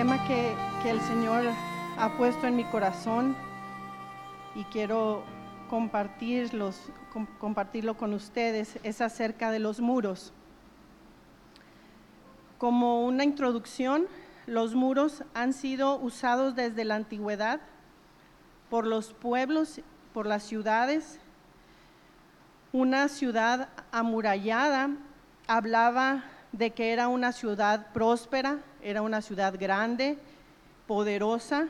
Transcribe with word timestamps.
tema 0.00 0.26
que, 0.26 0.56
el 0.88 0.98
Señor 1.02 1.44
ha 1.98 2.16
puesto 2.16 2.46
en 2.46 2.56
mi 2.56 2.64
corazón 2.64 3.36
y 4.54 4.64
quiero 4.64 5.22
compartirlo 5.68 6.72
con 7.98 8.14
ustedes 8.14 8.78
es 8.82 9.02
acerca 9.02 9.50
de 9.50 9.58
los 9.58 9.80
muros. 9.80 10.32
Como 12.56 13.04
una 13.04 13.24
introducción, 13.24 14.06
los 14.46 14.74
muros 14.74 15.22
han 15.34 15.52
sido 15.52 15.98
usados 15.98 16.54
desde 16.54 16.86
la 16.86 16.94
antigüedad 16.94 17.60
por 18.70 18.86
los 18.86 19.12
pueblos, 19.12 19.82
por 20.14 20.24
las 20.24 20.44
ciudades. 20.44 21.20
Una 22.72 23.08
ciudad 23.08 23.68
amurallada 23.92 24.92
hablaba 25.46 26.24
de 26.52 26.70
que 26.70 26.94
era 26.94 27.08
una 27.08 27.32
ciudad 27.32 27.92
próspera, 27.92 28.60
era 28.82 29.02
una 29.02 29.22
ciudad 29.22 29.54
grande, 29.58 30.18
poderosa. 30.86 31.68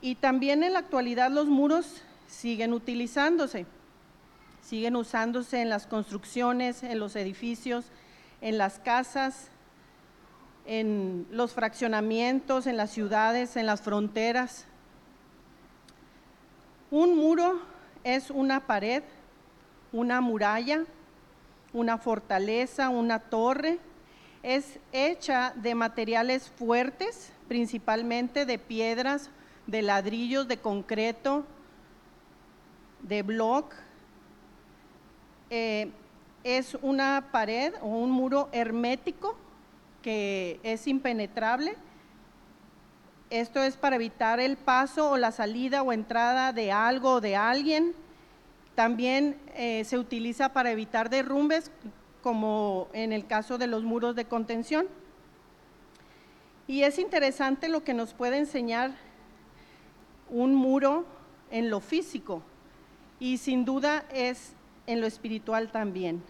Y 0.00 0.16
también 0.16 0.62
en 0.62 0.72
la 0.72 0.80
actualidad 0.80 1.30
los 1.30 1.46
muros 1.46 2.02
siguen 2.26 2.72
utilizándose, 2.72 3.66
siguen 4.62 4.96
usándose 4.96 5.62
en 5.62 5.68
las 5.68 5.86
construcciones, 5.86 6.82
en 6.82 6.98
los 6.98 7.16
edificios, 7.16 7.86
en 8.40 8.58
las 8.58 8.78
casas, 8.78 9.48
en 10.66 11.26
los 11.30 11.52
fraccionamientos, 11.52 12.66
en 12.66 12.76
las 12.76 12.90
ciudades, 12.90 13.56
en 13.56 13.66
las 13.66 13.80
fronteras. 13.80 14.66
Un 16.90 17.16
muro 17.16 17.60
es 18.04 18.30
una 18.30 18.66
pared, 18.66 19.02
una 19.92 20.20
muralla, 20.20 20.84
una 21.72 21.98
fortaleza, 21.98 22.88
una 22.88 23.18
torre. 23.18 23.78
Es 24.42 24.78
hecha 24.92 25.52
de 25.56 25.74
materiales 25.74 26.50
fuertes, 26.50 27.32
principalmente 27.48 28.46
de 28.46 28.58
piedras, 28.58 29.30
de 29.66 29.82
ladrillos, 29.82 30.48
de 30.48 30.58
concreto, 30.58 31.44
de 33.02 33.22
bloc. 33.22 33.74
Eh, 35.50 35.90
es 36.44 36.76
una 36.82 37.28
pared 37.32 37.74
o 37.80 37.86
un 37.86 38.10
muro 38.10 38.48
hermético 38.52 39.36
que 40.02 40.60
es 40.62 40.86
impenetrable. 40.86 41.74
Esto 43.30 43.60
es 43.60 43.76
para 43.76 43.96
evitar 43.96 44.38
el 44.38 44.56
paso 44.56 45.10
o 45.10 45.16
la 45.16 45.32
salida 45.32 45.82
o 45.82 45.92
entrada 45.92 46.52
de 46.52 46.70
algo 46.70 47.14
o 47.14 47.20
de 47.20 47.34
alguien. 47.34 47.94
También 48.76 49.36
eh, 49.54 49.82
se 49.84 49.98
utiliza 49.98 50.52
para 50.52 50.70
evitar 50.70 51.10
derrumbes, 51.10 51.72
como 52.26 52.88
en 52.92 53.12
el 53.12 53.28
caso 53.28 53.56
de 53.56 53.68
los 53.68 53.84
muros 53.84 54.16
de 54.16 54.24
contención. 54.24 54.88
Y 56.66 56.82
es 56.82 56.98
interesante 56.98 57.68
lo 57.68 57.84
que 57.84 57.94
nos 57.94 58.14
puede 58.14 58.36
enseñar 58.36 58.96
un 60.28 60.52
muro 60.52 61.04
en 61.52 61.70
lo 61.70 61.78
físico 61.78 62.42
y 63.20 63.38
sin 63.38 63.64
duda 63.64 64.06
es 64.12 64.54
en 64.88 65.00
lo 65.00 65.06
espiritual 65.06 65.70
también. 65.70 66.20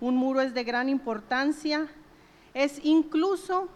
Un 0.00 0.14
muro 0.14 0.40
es 0.40 0.54
de 0.54 0.62
gran 0.62 0.88
importancia, 0.88 1.88
es 2.54 2.78
incluso 2.84 3.68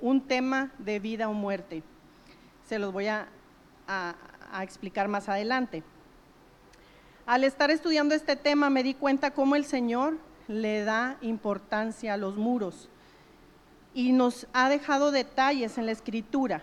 un 0.00 0.22
tema 0.22 0.72
de 0.80 0.98
vida 0.98 1.28
o 1.28 1.34
muerte. 1.34 1.84
Se 2.68 2.80
los 2.80 2.92
voy 2.92 3.06
a, 3.06 3.28
explicar 4.60 5.06
más 5.06 5.28
adelante. 5.28 5.84
Al 7.26 7.44
estar 7.44 7.70
estudiando 7.70 8.12
este 8.16 8.34
tema 8.34 8.70
me 8.70 8.82
di 8.82 8.94
cuenta 8.94 9.30
cómo 9.30 9.54
el 9.54 9.64
Señor 9.64 10.18
le 10.48 10.84
da 10.84 11.16
importancia 11.20 12.14
a 12.14 12.16
los 12.16 12.36
muros 12.36 12.88
y 13.94 14.12
nos 14.12 14.46
ha 14.52 14.68
dejado 14.68 15.10
detalles 15.10 15.78
en 15.78 15.86
la 15.86 15.92
escritura. 15.92 16.62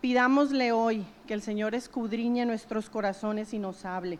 Pidámosle 0.00 0.72
hoy 0.72 1.04
que 1.26 1.34
el 1.34 1.42
Señor 1.42 1.74
escudriñe 1.74 2.46
nuestros 2.46 2.88
corazones 2.88 3.52
y 3.52 3.58
nos 3.58 3.84
hable. 3.84 4.18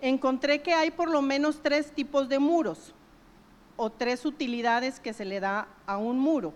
Encontré 0.00 0.62
que 0.62 0.72
hay 0.72 0.90
por 0.90 1.10
lo 1.10 1.20
menos 1.20 1.60
tres 1.62 1.92
tipos 1.92 2.28
de 2.28 2.38
muros 2.38 2.94
o 3.76 3.90
tres 3.90 4.24
utilidades 4.24 5.00
que 5.00 5.12
se 5.12 5.24
le 5.24 5.40
da 5.40 5.66
a 5.86 5.96
un 5.96 6.18
muro. 6.18 6.54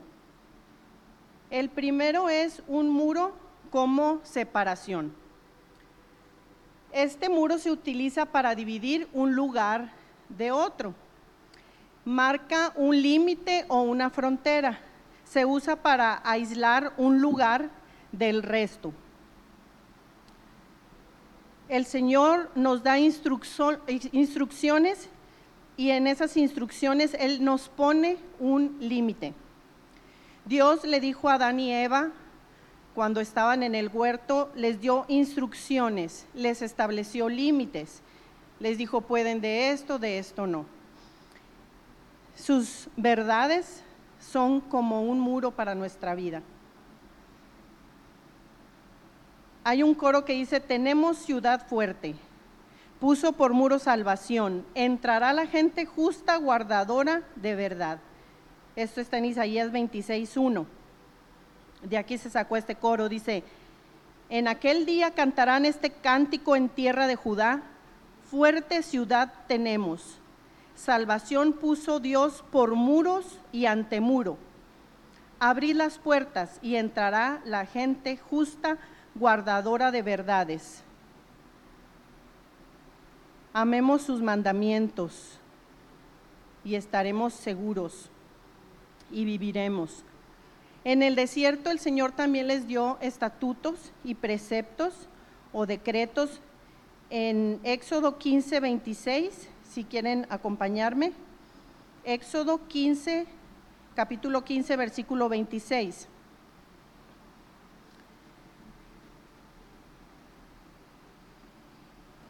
El 1.51 1.69
primero 1.69 2.29
es 2.29 2.63
un 2.69 2.89
muro 2.89 3.35
como 3.71 4.21
separación. 4.23 5.13
Este 6.95 7.29
muro 7.29 7.59
se 7.59 7.71
utiliza 7.73 8.25
para 8.25 8.55
dividir 8.55 9.09
un 9.13 9.35
lugar 9.35 9.91
de 10.29 10.53
otro. 10.53 10.95
Marca 12.05 12.73
un 12.77 13.03
límite 13.03 13.65
o 13.67 13.83
una 13.83 14.11
frontera. 14.11 14.79
Se 15.25 15.45
usa 15.45 15.75
para 15.75 16.23
aislar 16.25 16.93
un 16.97 17.21
lugar 17.21 17.69
del 18.13 18.45
resto. 18.45 18.93
El 21.69 21.85
Señor 21.85 22.53
nos 22.55 22.85
da 22.85 22.97
instrucciones 22.97 25.09
y 25.77 25.91
en 25.91 26.07
esas 26.07 26.37
instrucciones 26.37 27.17
Él 27.19 27.43
nos 27.43 27.69
pone 27.71 28.19
un 28.39 28.77
límite. 28.79 29.35
Dios 30.45 30.85
le 30.85 31.01
dijo 31.01 31.29
a 31.29 31.35
Adán 31.35 31.59
y 31.59 31.73
Eva, 31.73 32.13
cuando 32.95 33.21
estaban 33.21 33.63
en 33.63 33.75
el 33.75 33.89
huerto, 33.89 34.53
les 34.55 34.81
dio 34.81 35.05
instrucciones, 35.09 36.27
les 36.33 36.63
estableció 36.63 37.29
límites, 37.29 38.03
les 38.61 38.79
dijo, 38.79 39.01
pueden 39.01 39.41
de 39.41 39.71
esto, 39.71 39.99
de 39.99 40.19
esto 40.19 40.47
no. 40.47 40.65
Sus 42.37 42.89
verdades 42.97 43.83
son 44.21 44.61
como 44.61 45.03
un 45.03 45.19
muro 45.19 45.51
para 45.51 45.75
nuestra 45.75 46.15
vida. 46.15 46.43
Hay 49.65 49.83
un 49.83 49.95
coro 49.95 50.25
que 50.25 50.35
dice, 50.35 50.61
tenemos 50.61 51.19
ciudad 51.19 51.67
fuerte, 51.67 52.15
puso 53.01 53.33
por 53.33 53.55
muro 53.55 53.79
salvación, 53.79 54.65
entrará 54.75 55.33
la 55.33 55.47
gente 55.47 55.85
justa, 55.85 56.37
guardadora 56.37 57.23
de 57.35 57.55
verdad. 57.55 57.99
Esto 58.77 59.01
está 59.01 59.19
en 59.19 59.25
Isaías 59.25 59.73
26.1. 59.73 60.67
De 61.85 61.99
aquí 61.99 62.19
se 62.19 62.31
sacó 62.31 62.57
este 62.57 62.77
coro, 62.77 63.09
dice, 63.09 63.45
en 64.31 64.49
aquel 64.49 64.87
día 64.87 65.11
cantarán 65.11 65.67
este 65.67 65.91
cántico 65.91 66.57
en 66.57 66.69
tierra 66.69 67.07
de 67.07 67.17
Judá, 67.17 67.63
fuerte 68.31 68.83
ciudad 68.83 69.33
tenemos, 69.47 70.19
salvación 70.75 71.53
puso 71.53 72.01
Dios 72.01 72.43
por 72.51 72.75
muros 72.75 73.39
y 73.53 73.67
antemuro. 73.67 74.39
Abrid 75.41 75.77
las 75.77 75.99
puertas 75.99 76.59
y 76.63 76.77
entrará 76.77 77.43
la 77.45 77.67
gente 77.67 78.17
justa, 78.17 78.79
guardadora 79.15 79.91
de 79.91 80.03
verdades. 80.03 80.83
Amemos 83.53 84.03
sus 84.03 84.23
mandamientos 84.23 85.39
y 86.65 86.77
estaremos 86.77 87.35
seguros 87.35 88.09
y 89.13 89.25
viviremos. 89.25 90.03
En 90.85 91.03
el 91.03 91.17
desierto 91.17 91.71
el 91.71 91.79
Señor 91.79 92.13
también 92.13 92.47
les 92.47 92.67
dio 92.67 92.99
estatutos 93.01 93.93
y 94.05 94.15
preceptos 94.15 95.09
o 95.51 95.65
decretos 95.65 96.43
en 97.09 97.59
Éxodo 97.65 98.19
15, 98.19 98.61
26, 98.61 99.49
si 99.67 99.85
quieren 99.85 100.27
acompañarme. 100.29 101.13
Éxodo 102.05 102.67
15, 102.69 103.27
capítulo 103.95 104.45
15, 104.45 104.77
versículo 104.77 105.31
26. 105.31 106.09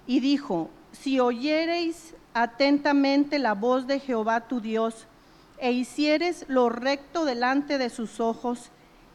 Y 0.06 0.20
dijo, 0.20 0.70
si 0.92 1.18
oyereis 1.18 2.14
atentamente 2.34 3.40
la 3.40 3.54
voz 3.54 3.88
de 3.88 3.98
Jehová 3.98 4.46
tu 4.46 4.60
Dios, 4.60 5.08
e 5.64 5.72
hicieres 5.72 6.44
lo 6.46 6.68
recto 6.68 7.24
delante 7.24 7.78
de 7.78 7.88
sus 7.88 8.20
ojos, 8.20 8.68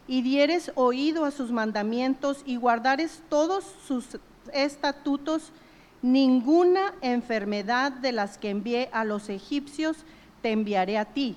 y 0.08 0.22
dieres 0.22 0.72
oído 0.74 1.24
a 1.24 1.30
sus 1.30 1.52
mandamientos, 1.52 2.42
y 2.44 2.56
guardares 2.56 3.22
todos 3.28 3.64
sus 3.86 4.18
estatutos, 4.52 5.52
ninguna 6.02 6.92
enfermedad 7.02 7.92
de 7.92 8.10
las 8.10 8.36
que 8.36 8.50
envié 8.50 8.90
a 8.92 9.04
los 9.04 9.28
egipcios 9.28 9.98
te 10.42 10.50
enviaré 10.50 10.98
a 10.98 11.04
ti, 11.04 11.36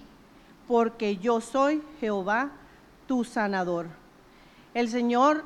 porque 0.67 1.17
yo 1.17 1.41
soy 1.41 1.83
Jehová 1.99 2.49
tu 3.05 3.23
sanador. 3.23 3.85
El 4.73 4.89
Señor, 4.89 5.45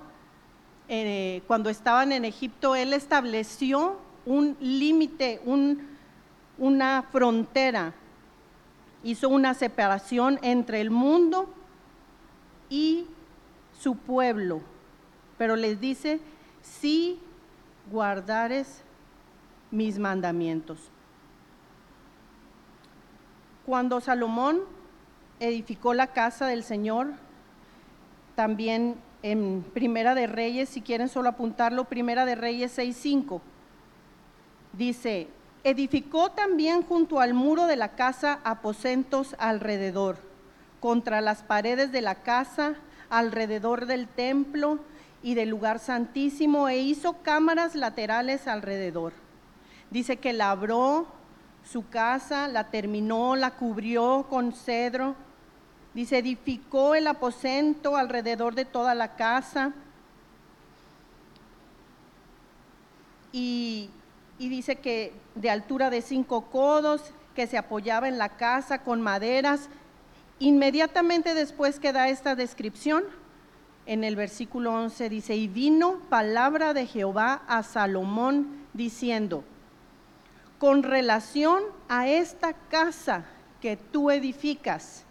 eh, 0.88 1.42
cuando 1.46 1.70
estaban 1.70 2.14
en 2.14 2.24
Egipto, 2.24 2.74
Él 2.74 2.94
estableció 2.94 3.98
un 4.26 4.56
límite, 4.62 5.42
un, 5.44 5.86
una 6.58 7.04
frontera, 7.12 7.94
hizo 9.04 9.30
una 9.30 9.54
separación 9.54 10.40
entre 10.42 10.82
el 10.82 10.92
mundo 10.92 11.54
y 12.70 13.08
su 13.80 13.96
pueblo, 13.96 14.62
pero 15.38 15.56
les 15.56 15.80
dice, 15.80 16.20
si 16.62 17.20
guardares 17.92 18.84
mis 19.72 20.00
mandamientos. 20.00 20.92
Cuando 23.66 24.00
Salomón 24.00 24.62
edificó 25.40 25.94
la 25.94 26.08
casa 26.08 26.48
del 26.48 26.64
Señor. 26.64 27.14
También 28.36 28.96
en 29.24 29.64
Primera 29.74 30.16
de 30.16 30.28
Reyes, 30.28 30.70
si 30.70 30.82
quieren 30.82 31.10
solo 31.10 31.30
apuntarlo, 31.30 31.86
Primera 31.86 32.26
de 32.26 32.36
Reyes 32.36 32.78
6.5. 32.78 33.42
Dice, 34.74 35.28
edificó 35.70 36.32
también 36.32 36.82
junto 36.82 37.20
al 37.20 37.34
muro 37.34 37.66
de 37.66 37.76
la 37.76 37.90
casa 37.90 38.40
aposentos 38.46 39.36
alrededor, 39.38 40.18
contra 40.80 41.20
las 41.20 41.44
paredes 41.44 41.92
de 41.92 42.02
la 42.02 42.16
casa, 42.16 42.76
alrededor 43.10 43.86
del 43.86 44.08
templo 44.08 44.80
y 45.22 45.34
del 45.34 45.50
lugar 45.50 45.80
santísimo, 45.80 46.70
e 46.70 46.78
hizo 46.78 47.22
cámaras 47.22 47.76
laterales 47.76 48.48
alrededor. 48.48 49.12
Dice 49.92 50.18
que 50.18 50.32
labró 50.32 51.08
su 51.70 51.90
casa, 51.90 52.48
la 52.48 52.70
terminó, 52.70 53.36
la 53.36 53.52
cubrió 53.52 54.26
con 54.30 54.54
cedro. 54.54 55.16
Dice, 55.94 56.20
edificó 56.20 56.96
el 56.96 57.08
aposento 57.08 57.98
alrededor 57.98 58.56
de 58.56 58.64
toda 58.64 58.96
la 58.96 59.16
casa. 59.16 59.74
Y, 63.34 63.90
y 64.40 64.50
dice 64.50 64.78
que 64.78 65.14
de 65.36 65.50
altura 65.50 65.90
de 65.90 66.02
cinco 66.02 66.46
codos, 66.52 67.14
que 67.36 67.48
se 67.48 67.58
apoyaba 67.58 68.08
en 68.08 68.18
la 68.18 68.30
casa 68.30 68.84
con 68.84 69.02
maderas. 69.02 69.70
Inmediatamente 70.40 71.36
después 71.36 71.80
que 71.80 71.94
da 71.94 72.10
esta 72.10 72.36
descripción, 72.36 73.04
en 73.86 74.04
el 74.04 74.16
versículo 74.16 74.74
11 74.74 75.10
dice, 75.10 75.36
y 75.36 75.48
vino 75.48 76.00
palabra 76.10 76.74
de 76.74 76.86
Jehová 76.86 77.44
a 77.48 77.64
Salomón 77.64 78.66
diciendo, 78.74 79.44
con 80.60 80.84
relación 80.84 81.64
a 81.88 82.08
esta 82.08 82.54
casa 82.54 83.26
que 83.62 83.78
tú 83.78 84.12
edificas. 84.12 85.04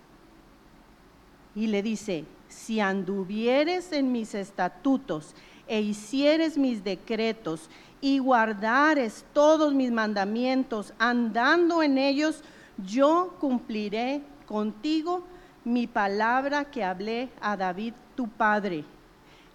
Y 1.55 1.69
le 1.69 1.83
dice, 1.83 2.25
si 2.49 2.81
anduvieres 2.81 3.93
en 3.93 4.13
mis 4.13 4.35
estatutos 4.35 5.35
e 5.69 5.81
hicieres 5.81 6.59
mis 6.59 6.85
decretos 6.85 7.71
y 8.01 8.19
guardares 8.19 9.25
todos 9.33 9.75
mis 9.75 9.91
mandamientos, 9.91 10.93
andando 10.99 11.83
en 11.83 11.99
ellos, 11.99 12.43
yo 12.79 13.37
cumpliré 13.41 14.23
contigo 14.47 15.25
mi 15.65 15.87
palabra 15.87 16.67
que 16.67 16.85
hablé 16.85 17.29
a 17.41 17.57
David 17.57 17.95
tu 18.15 18.29
padre, 18.29 18.85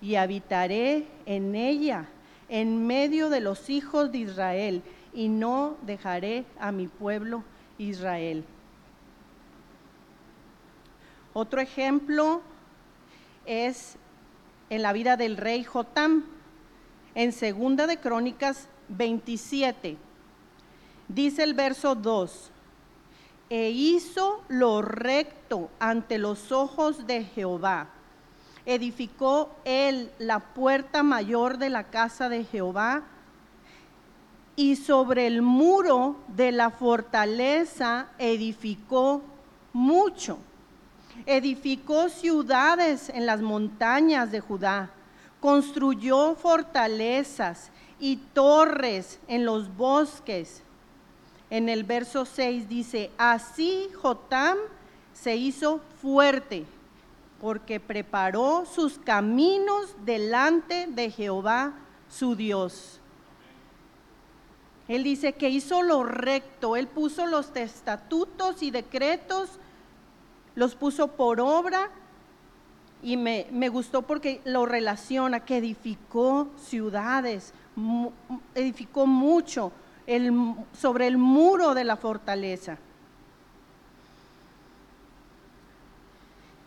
y 0.02 0.16
habitaré 0.16 1.08
en 1.26 1.56
ella, 1.56 2.08
en 2.50 2.86
medio 2.86 3.30
de 3.30 3.40
los 3.40 3.70
hijos 3.70 4.12
de 4.12 4.18
Israel 4.20 4.84
y 5.14 5.30
no 5.30 5.78
dejaré 5.84 6.46
a 6.60 6.72
mi 6.72 6.88
pueblo 6.88 7.44
Israel. 7.78 8.44
Otro 11.34 11.62
ejemplo 11.62 12.42
es 13.46 13.96
en 14.70 14.82
la 14.82 14.94
vida 14.94 15.18
del 15.18 15.38
rey 15.38 15.64
Jotam, 15.64 16.26
en 17.16 17.32
Segunda 17.32 17.88
de 17.88 17.98
Crónicas 17.98 18.68
27. 18.90 19.98
Dice 21.08 21.44
el 21.44 21.54
verso 21.54 21.96
2, 21.96 22.52
e 23.50 23.70
hizo 23.70 24.44
lo 24.48 24.82
recto 24.82 25.70
ante 25.80 26.18
los 26.18 26.54
ojos 26.54 27.06
de 27.06 27.26
Jehová. 27.26 27.90
Edificó 28.66 29.54
él 29.66 30.10
la 30.20 30.40
puerta 30.40 31.04
mayor 31.04 31.58
de 31.58 31.70
la 31.70 31.84
casa 31.86 32.30
de 32.30 32.46
Jehová 32.46 33.04
y 34.56 34.76
sobre 34.78 35.28
el 35.28 35.42
muro 35.42 36.16
de 36.30 36.52
la 36.52 36.70
fortaleza 36.70 38.08
edificó 38.20 39.22
mucho. 39.74 40.38
Edificó 41.26 42.08
ciudades 42.08 43.10
en 43.10 43.26
las 43.26 43.42
montañas 43.42 44.32
de 44.32 44.40
Judá, 44.40 44.92
construyó 45.42 46.36
fortalezas 46.36 47.72
y 48.00 48.16
torres 48.16 49.20
en 49.28 49.44
los 49.44 49.76
bosques. 49.76 50.64
En 51.50 51.68
el 51.68 51.84
verso 51.84 52.26
6 52.26 52.70
dice, 52.70 53.12
así 53.18 53.90
Jotam 54.02 54.58
se 55.14 55.36
hizo 55.36 55.82
fuerte 56.02 56.66
porque 57.42 57.80
preparó 57.80 58.66
sus 58.72 59.00
caminos 59.00 59.96
delante 60.06 60.88
de 60.88 61.10
Jehová 61.10 61.74
su 62.08 62.36
Dios. 62.36 63.00
Él 64.88 65.04
dice 65.04 65.34
que 65.34 65.50
hizo 65.50 65.82
lo 65.82 66.04
recto, 66.04 66.76
él 66.76 66.88
puso 66.88 67.26
los 67.26 67.56
estatutos 67.56 68.62
y 68.62 68.70
decretos, 68.70 69.50
los 70.54 70.76
puso 70.76 71.08
por 71.10 71.40
obra 71.40 71.90
y 73.02 73.18
me, 73.18 73.70
gustó 73.70 74.04
porque 74.04 74.42
lo 74.46 74.66
relaciona, 74.66 75.42
que 75.42 75.58
edificó 75.58 76.50
ciudades, 76.58 77.54
edificó 78.56 79.06
mucho 79.08 79.72
sobre 80.78 81.08
el 81.08 81.18
muro 81.18 81.74
de 81.74 81.84
la 81.84 81.98
fortaleza. 81.98 82.78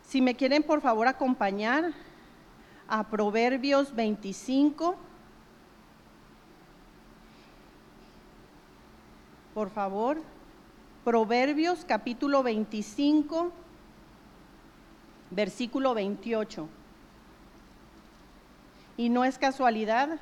Si 0.06 0.20
me 0.20 0.34
quieren 0.34 0.62
por 0.62 0.80
favor 0.80 1.08
acompañar 1.08 1.92
a 2.88 3.04
Proverbios 3.04 3.94
25. 3.94 4.96
por 9.54 9.70
favor. 9.70 10.20
Proverbios 11.04 11.84
capítulo 11.84 12.42
25, 12.42 13.52
versículo 15.34 15.94
28. 15.94 16.68
Y 18.96 19.08
no 19.08 19.24
es 19.24 19.38
casualidad 19.38 20.20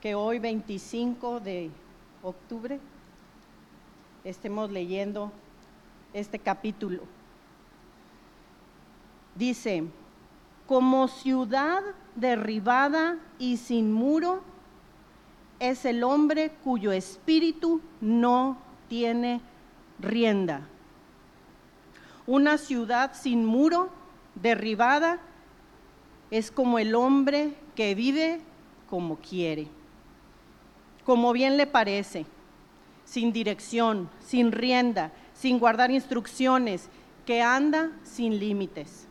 que 0.00 0.14
hoy 0.14 0.38
25 0.38 1.40
de 1.40 1.70
octubre 2.22 2.80
estemos 4.24 4.70
leyendo 4.70 5.32
este 6.12 6.38
capítulo. 6.38 7.02
Dice, 9.34 9.84
como 10.66 11.08
ciudad 11.08 11.82
derribada 12.16 13.18
y 13.38 13.56
sin 13.56 13.92
muro, 13.92 14.42
es 15.58 15.84
el 15.84 16.02
hombre 16.02 16.50
cuyo 16.64 16.90
espíritu 16.90 17.80
no 18.00 18.58
tiene 18.88 19.40
rienda. 19.98 20.66
Una 22.26 22.58
ciudad 22.58 23.12
sin 23.14 23.44
muro, 23.44 23.90
derribada, 24.42 25.18
es 26.30 26.50
como 26.50 26.78
el 26.78 26.94
hombre 26.94 27.54
que 27.74 27.94
vive 27.94 28.40
como 28.88 29.16
quiere, 29.16 29.68
como 31.04 31.32
bien 31.32 31.56
le 31.56 31.66
parece, 31.66 32.26
sin 33.04 33.32
dirección, 33.32 34.08
sin 34.20 34.52
rienda, 34.52 35.12
sin 35.34 35.58
guardar 35.58 35.90
instrucciones, 35.90 36.88
que 37.26 37.42
anda 37.42 37.90
sin 38.04 38.38
límites. 38.38 39.06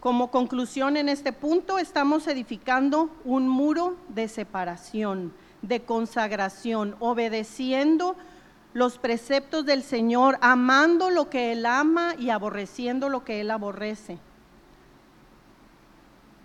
Como 0.00 0.30
conclusión 0.30 0.96
en 0.96 1.10
este 1.10 1.32
punto, 1.32 1.78
estamos 1.78 2.26
edificando 2.26 3.10
un 3.24 3.48
muro 3.48 3.96
de 4.08 4.28
separación, 4.28 5.32
de 5.60 5.82
consagración, 5.82 6.96
obedeciendo 7.00 8.16
los 8.72 8.98
preceptos 8.98 9.64
del 9.64 9.82
Señor, 9.82 10.38
amando 10.40 11.10
lo 11.10 11.28
que 11.28 11.52
Él 11.52 11.66
ama 11.66 12.14
y 12.18 12.30
aborreciendo 12.30 13.08
lo 13.08 13.24
que 13.24 13.40
Él 13.40 13.50
aborrece. 13.50 14.18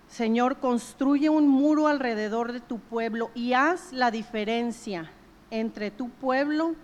Señor, 0.08 0.58
construye 0.58 1.29
un 1.29 1.48
muro 1.48 1.88
alrededor 1.88 2.53
de 2.53 2.62
tu 2.62 2.79
pueblo 2.79 3.32
y 3.36 3.53
haz 3.53 3.91
la 3.91 4.12
diferencia 4.12 5.12
entre 5.51 5.91
tu 5.91 6.10
pueblo 6.10 6.75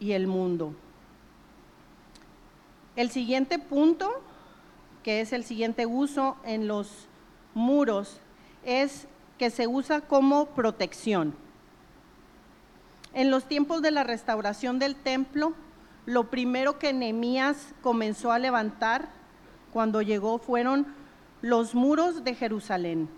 y 0.00 0.12
el 0.12 0.26
mundo. 0.26 0.74
El 2.96 3.10
siguiente 3.10 3.58
punto 3.58 4.22
que 5.06 5.20
es 5.20 5.32
el 5.32 5.44
siguiente 5.44 5.86
uso 5.86 6.36
en 6.42 6.66
los 6.66 7.06
muros, 7.54 8.18
es 8.64 9.06
que 9.38 9.50
se 9.50 9.68
usa 9.68 10.00
como 10.00 10.46
protección. 10.46 11.32
En 13.16 13.30
los 13.30 13.46
tiempos 13.46 13.80
de 13.80 13.92
la 13.92 14.04
restauración 14.04 14.78
del 14.78 14.94
templo, 14.94 15.54
lo 16.04 16.24
primero 16.28 16.78
que 16.78 16.92
Nehemías 16.92 17.72
comenzó 17.80 18.30
a 18.30 18.38
levantar 18.38 19.08
cuando 19.72 20.02
llegó 20.02 20.36
fueron 20.36 20.86
los 21.40 21.74
muros 21.74 22.24
de 22.24 22.34
Jerusalén. 22.34 23.08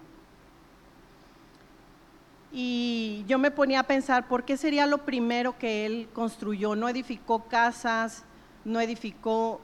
Y 2.52 3.24
yo 3.26 3.40
me 3.40 3.50
ponía 3.50 3.80
a 3.80 3.88
pensar, 3.88 4.28
¿por 4.28 4.44
qué 4.44 4.56
sería 4.56 4.86
lo 4.86 4.98
primero 4.98 5.58
que 5.58 5.84
él 5.84 6.08
construyó? 6.12 6.76
No 6.76 6.88
edificó 6.88 7.48
casas, 7.48 8.22
no 8.64 8.80
edificó 8.80 9.60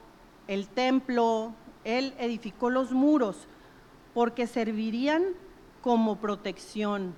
el 0.49 0.67
templo, 0.67 1.55
él 1.85 2.13
edificó 2.19 2.71
los 2.71 2.91
muros 2.91 3.47
porque 4.15 4.49
servirían 4.49 5.23
como 5.81 6.17
protección 6.17 7.15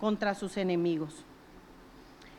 contra 0.00 0.34
sus 0.34 0.56
enemigos. 0.56 1.26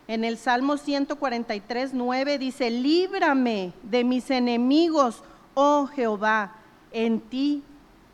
En 0.07 0.23
el 0.23 0.37
Salmo 0.37 0.77
143, 0.77 1.93
9 1.93 2.37
dice, 2.37 2.69
líbrame 2.69 3.73
de 3.83 4.05
mis 4.05 4.31
enemigos, 4.31 5.21
oh 5.53 5.87
Jehová, 5.87 6.55
en 6.91 7.19
ti 7.19 7.61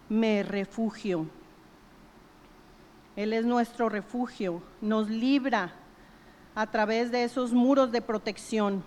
me 0.09 0.41
refugio. 0.41 1.27
Él 3.15 3.31
es 3.31 3.45
nuestro 3.45 3.89
refugio, 3.89 4.63
nos 4.81 5.07
libra 5.07 5.71
a 6.55 6.65
través 6.71 7.11
de 7.11 7.25
esos 7.25 7.53
muros 7.53 7.91
de 7.91 8.01
protección. 8.01 8.83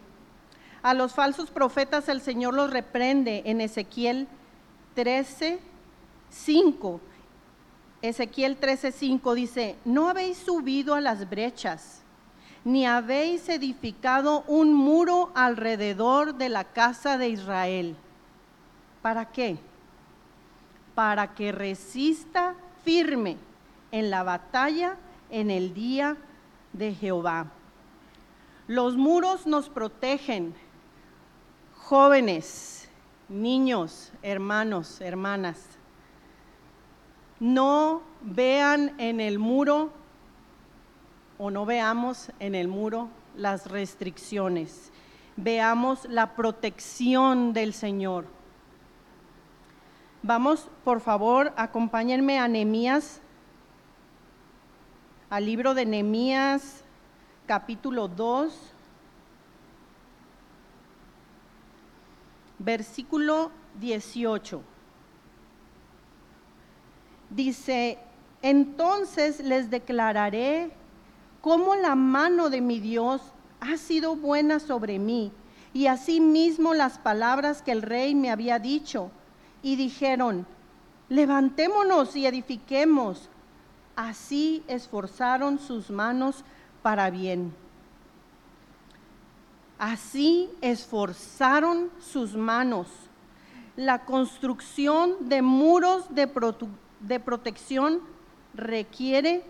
A 0.82 0.92
los 0.92 1.14
falsos 1.14 1.50
profetas 1.50 2.08
el 2.08 2.20
Señor 2.20 2.54
los 2.54 2.72
reprende 2.72 3.42
en 3.46 3.60
Ezequiel 3.60 4.26
13, 4.94 5.60
5. 6.30 7.00
Ezequiel 8.02 8.56
13, 8.56 8.90
5 8.90 9.34
dice, 9.34 9.76
no 9.84 10.08
habéis 10.08 10.38
subido 10.38 10.94
a 10.94 11.00
las 11.00 11.30
brechas 11.30 12.02
ni 12.66 12.84
habéis 12.84 13.48
edificado 13.48 14.42
un 14.48 14.74
muro 14.74 15.30
alrededor 15.36 16.34
de 16.34 16.48
la 16.48 16.64
casa 16.64 17.16
de 17.16 17.28
Israel. 17.28 17.94
¿Para 19.02 19.26
qué? 19.26 19.56
Para 20.96 21.32
que 21.32 21.52
resista 21.52 22.56
firme 22.84 23.36
en 23.92 24.10
la 24.10 24.24
batalla 24.24 24.96
en 25.30 25.52
el 25.52 25.74
día 25.74 26.16
de 26.72 26.92
Jehová. 26.92 27.52
Los 28.66 28.96
muros 28.96 29.46
nos 29.46 29.68
protegen, 29.68 30.52
jóvenes, 31.76 32.88
niños, 33.28 34.10
hermanos, 34.22 35.00
hermanas. 35.00 35.64
No 37.38 38.02
vean 38.22 38.92
en 38.98 39.20
el 39.20 39.38
muro 39.38 39.92
o 41.38 41.50
no 41.50 41.66
veamos 41.66 42.30
en 42.40 42.54
el 42.54 42.68
muro 42.68 43.08
las 43.36 43.66
restricciones, 43.70 44.90
veamos 45.36 46.06
la 46.06 46.34
protección 46.34 47.52
del 47.52 47.74
Señor. 47.74 48.26
Vamos, 50.22 50.68
por 50.84 51.00
favor, 51.00 51.52
acompáñenme 51.56 52.38
a 52.38 52.48
Nehemías, 52.48 53.20
al 55.28 55.44
libro 55.44 55.74
de 55.74 55.86
Nehemías, 55.86 56.82
capítulo 57.46 58.08
2, 58.08 58.72
versículo 62.58 63.50
18. 63.78 64.62
Dice, 67.30 67.98
entonces 68.42 69.40
les 69.40 69.68
declararé 69.68 70.70
cómo 71.46 71.76
la 71.76 71.94
mano 71.94 72.50
de 72.50 72.60
mi 72.60 72.80
Dios 72.80 73.22
ha 73.60 73.76
sido 73.76 74.16
buena 74.16 74.58
sobre 74.58 74.98
mí, 74.98 75.30
y 75.72 75.86
asimismo 75.86 76.74
las 76.74 76.98
palabras 76.98 77.62
que 77.62 77.70
el 77.70 77.82
rey 77.82 78.16
me 78.16 78.32
había 78.32 78.58
dicho. 78.58 79.12
Y 79.62 79.76
dijeron, 79.76 80.44
levantémonos 81.08 82.16
y 82.16 82.26
edifiquemos. 82.26 83.28
Así 83.94 84.64
esforzaron 84.66 85.60
sus 85.60 85.88
manos 85.88 86.42
para 86.82 87.10
bien. 87.10 87.54
Así 89.78 90.50
esforzaron 90.62 91.92
sus 92.00 92.34
manos. 92.34 92.88
La 93.76 94.04
construcción 94.04 95.28
de 95.28 95.42
muros 95.42 96.12
de, 96.12 96.28
de 97.02 97.20
protección 97.20 98.00
requiere 98.52 99.44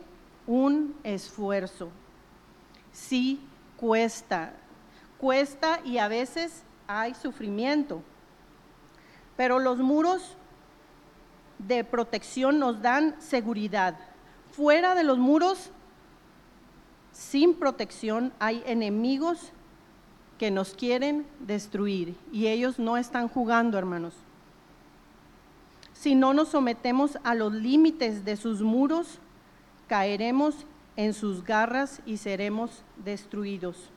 un 0.47 0.95
esfuerzo. 1.03 1.91
Sí 2.93 3.41
cuesta, 3.77 4.53
cuesta 5.19 5.81
y 5.85 5.99
a 5.99 6.09
veces 6.09 6.63
hay 6.87 7.15
sufrimiento, 7.15 8.03
pero 9.37 9.59
los 9.59 9.79
muros 9.79 10.37
de 11.59 11.85
protección 11.85 12.59
nos 12.59 12.81
dan 12.83 13.21
seguridad. 13.21 13.99
Fuera 14.53 14.95
de 14.95 15.05
los 15.05 15.19
muros, 15.19 15.71
sin 17.13 17.55
protección, 17.55 18.33
hay 18.39 18.63
enemigos 18.67 19.53
que 20.39 20.51
nos 20.51 20.75
quieren 20.75 21.27
destruir 21.41 22.15
y 22.31 22.47
ellos 22.47 22.79
no 22.79 22.97
están 22.97 23.29
jugando, 23.29 23.79
hermanos. 23.79 24.15
Si 25.95 26.15
no 26.15 26.35
nos 26.35 26.49
sometemos 26.49 27.19
a 27.25 27.35
los 27.35 27.53
límites 27.53 28.25
de 28.25 28.37
sus 28.37 28.61
muros, 28.61 29.19
caeremos 29.87 30.67
en 30.97 31.15
sus 31.15 31.45
garras 31.45 32.01
y 32.07 32.17
seremos 32.17 32.83
destruidos. 33.05 33.91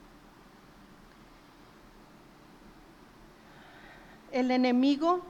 El 4.32 4.52
enemigo 4.52 5.22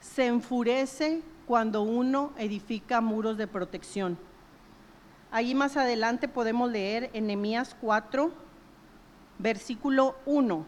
se 0.00 0.26
enfurece 0.26 1.22
cuando 1.46 1.82
uno 1.82 2.32
edifica 2.36 3.00
muros 3.00 3.36
de 3.36 3.46
protección. 3.46 4.18
Ahí 5.30 5.54
más 5.54 5.76
adelante 5.76 6.28
podemos 6.28 6.70
leer 6.70 7.10
en 7.12 7.28
Nehemías 7.28 7.76
4, 7.80 8.32
versículo 9.38 10.16
1. 10.26 10.64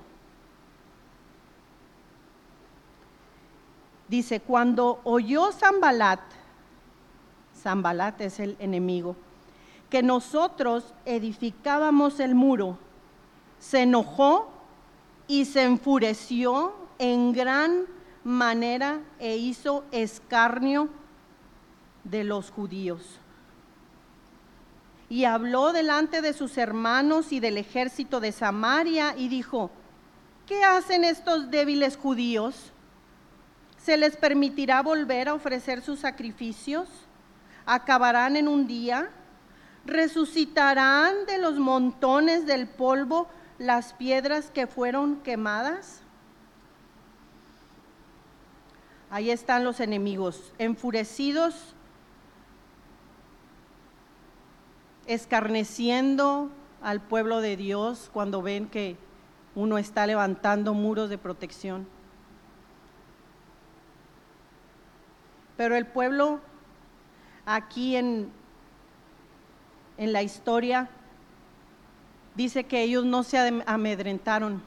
Dice, 4.08 4.40
cuando 4.40 5.00
oyó 5.04 5.50
Zambalat, 5.52 6.20
Zambalat 7.62 8.20
es 8.20 8.40
el 8.40 8.56
enemigo, 8.58 9.16
que 9.88 10.02
nosotros 10.02 10.94
edificábamos 11.04 12.18
el 12.18 12.34
muro, 12.34 12.78
se 13.58 13.82
enojó 13.82 14.50
y 15.28 15.44
se 15.44 15.62
enfureció 15.62 16.74
en 16.98 17.32
gran 17.32 17.86
manera 18.24 19.00
e 19.18 19.36
hizo 19.36 19.84
escarnio 19.92 20.88
de 22.04 22.24
los 22.24 22.50
judíos. 22.50 23.18
Y 25.08 25.24
habló 25.24 25.72
delante 25.72 26.22
de 26.22 26.32
sus 26.32 26.56
hermanos 26.58 27.32
y 27.32 27.40
del 27.40 27.58
ejército 27.58 28.18
de 28.18 28.32
Samaria 28.32 29.14
y 29.16 29.28
dijo, 29.28 29.70
¿qué 30.46 30.64
hacen 30.64 31.04
estos 31.04 31.50
débiles 31.50 31.96
judíos? 31.96 32.72
¿Se 33.76 33.96
les 33.96 34.16
permitirá 34.16 34.82
volver 34.82 35.28
a 35.28 35.34
ofrecer 35.34 35.82
sus 35.82 36.00
sacrificios? 36.00 36.88
Acabarán 37.66 38.36
en 38.36 38.48
un 38.48 38.66
día, 38.66 39.10
resucitarán 39.84 41.26
de 41.26 41.38
los 41.38 41.58
montones 41.58 42.46
del 42.46 42.66
polvo 42.66 43.28
las 43.58 43.92
piedras 43.92 44.50
que 44.50 44.66
fueron 44.66 45.16
quemadas. 45.16 46.00
Ahí 49.10 49.30
están 49.30 49.64
los 49.64 49.80
enemigos, 49.80 50.52
enfurecidos, 50.58 51.74
escarneciendo 55.06 56.50
al 56.80 57.00
pueblo 57.00 57.40
de 57.40 57.56
Dios 57.56 58.10
cuando 58.12 58.42
ven 58.42 58.68
que 58.68 58.96
uno 59.54 59.76
está 59.76 60.06
levantando 60.06 60.72
muros 60.72 61.10
de 61.10 61.18
protección. 61.18 61.86
Pero 65.56 65.76
el 65.76 65.86
pueblo 65.86 66.40
aquí 67.46 67.96
en, 67.96 68.30
en 69.96 70.12
la 70.12 70.22
historia, 70.22 70.88
dice 72.34 72.64
que 72.64 72.82
ellos 72.82 73.04
no 73.04 73.22
se 73.22 73.62
amedrentaron. 73.66 74.62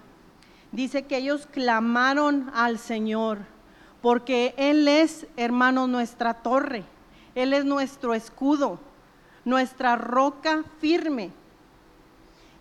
Dice 0.71 1.03
que 1.03 1.17
ellos 1.17 1.47
clamaron 1.51 2.51
al 2.53 2.79
Señor, 2.79 3.39
porque 4.01 4.53
Él 4.57 4.87
es, 4.87 5.25
hermano, 5.37 5.87
nuestra 5.87 6.33
torre, 6.33 6.83
Él 7.33 7.53
es 7.53 7.65
nuestro 7.65 8.13
escudo, 8.13 8.79
nuestra 9.45 9.95
roca 9.95 10.63
firme. 10.79 11.31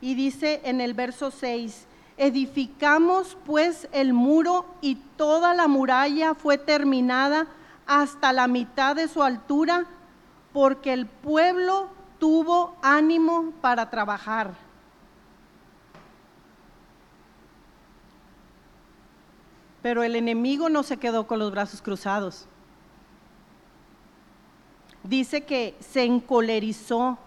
Y 0.00 0.14
dice 0.14 0.60
en 0.64 0.80
el 0.80 0.94
verso 0.94 1.30
6, 1.30 1.86
edificamos 2.16 3.36
pues 3.44 3.88
el 3.92 4.12
muro 4.12 4.66
y 4.80 4.96
toda 5.16 5.54
la 5.54 5.66
muralla 5.66 6.34
fue 6.34 6.58
terminada 6.58 7.46
hasta 7.86 8.32
la 8.32 8.46
mitad 8.46 8.94
de 8.94 9.08
su 9.08 9.22
altura 9.22 9.86
porque 10.54 10.92
el 10.92 11.06
pueblo 11.06 11.88
tuvo 12.20 12.76
ánimo 12.80 13.52
para 13.60 13.90
trabajar. 13.90 14.54
Pero 19.82 20.04
el 20.04 20.14
enemigo 20.14 20.70
no 20.70 20.84
se 20.84 20.96
quedó 20.96 21.26
con 21.26 21.40
los 21.40 21.50
brazos 21.50 21.82
cruzados. 21.82 22.46
Dice 25.02 25.42
que 25.42 25.76
se 25.80 26.04
encolerizó 26.04 27.18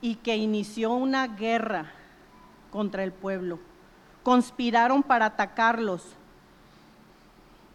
y 0.00 0.14
que 0.16 0.34
inició 0.34 0.94
una 0.94 1.28
guerra 1.28 1.92
contra 2.72 3.04
el 3.04 3.12
pueblo. 3.12 3.58
Conspiraron 4.22 5.02
para 5.02 5.26
atacarlos. 5.26 6.16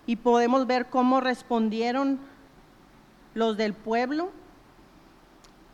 Y 0.08 0.16
podemos 0.16 0.66
ver 0.66 0.90
cómo 0.90 1.22
respondieron 1.22 2.20
los 3.34 3.58
del 3.58 3.74
pueblo 3.74 4.32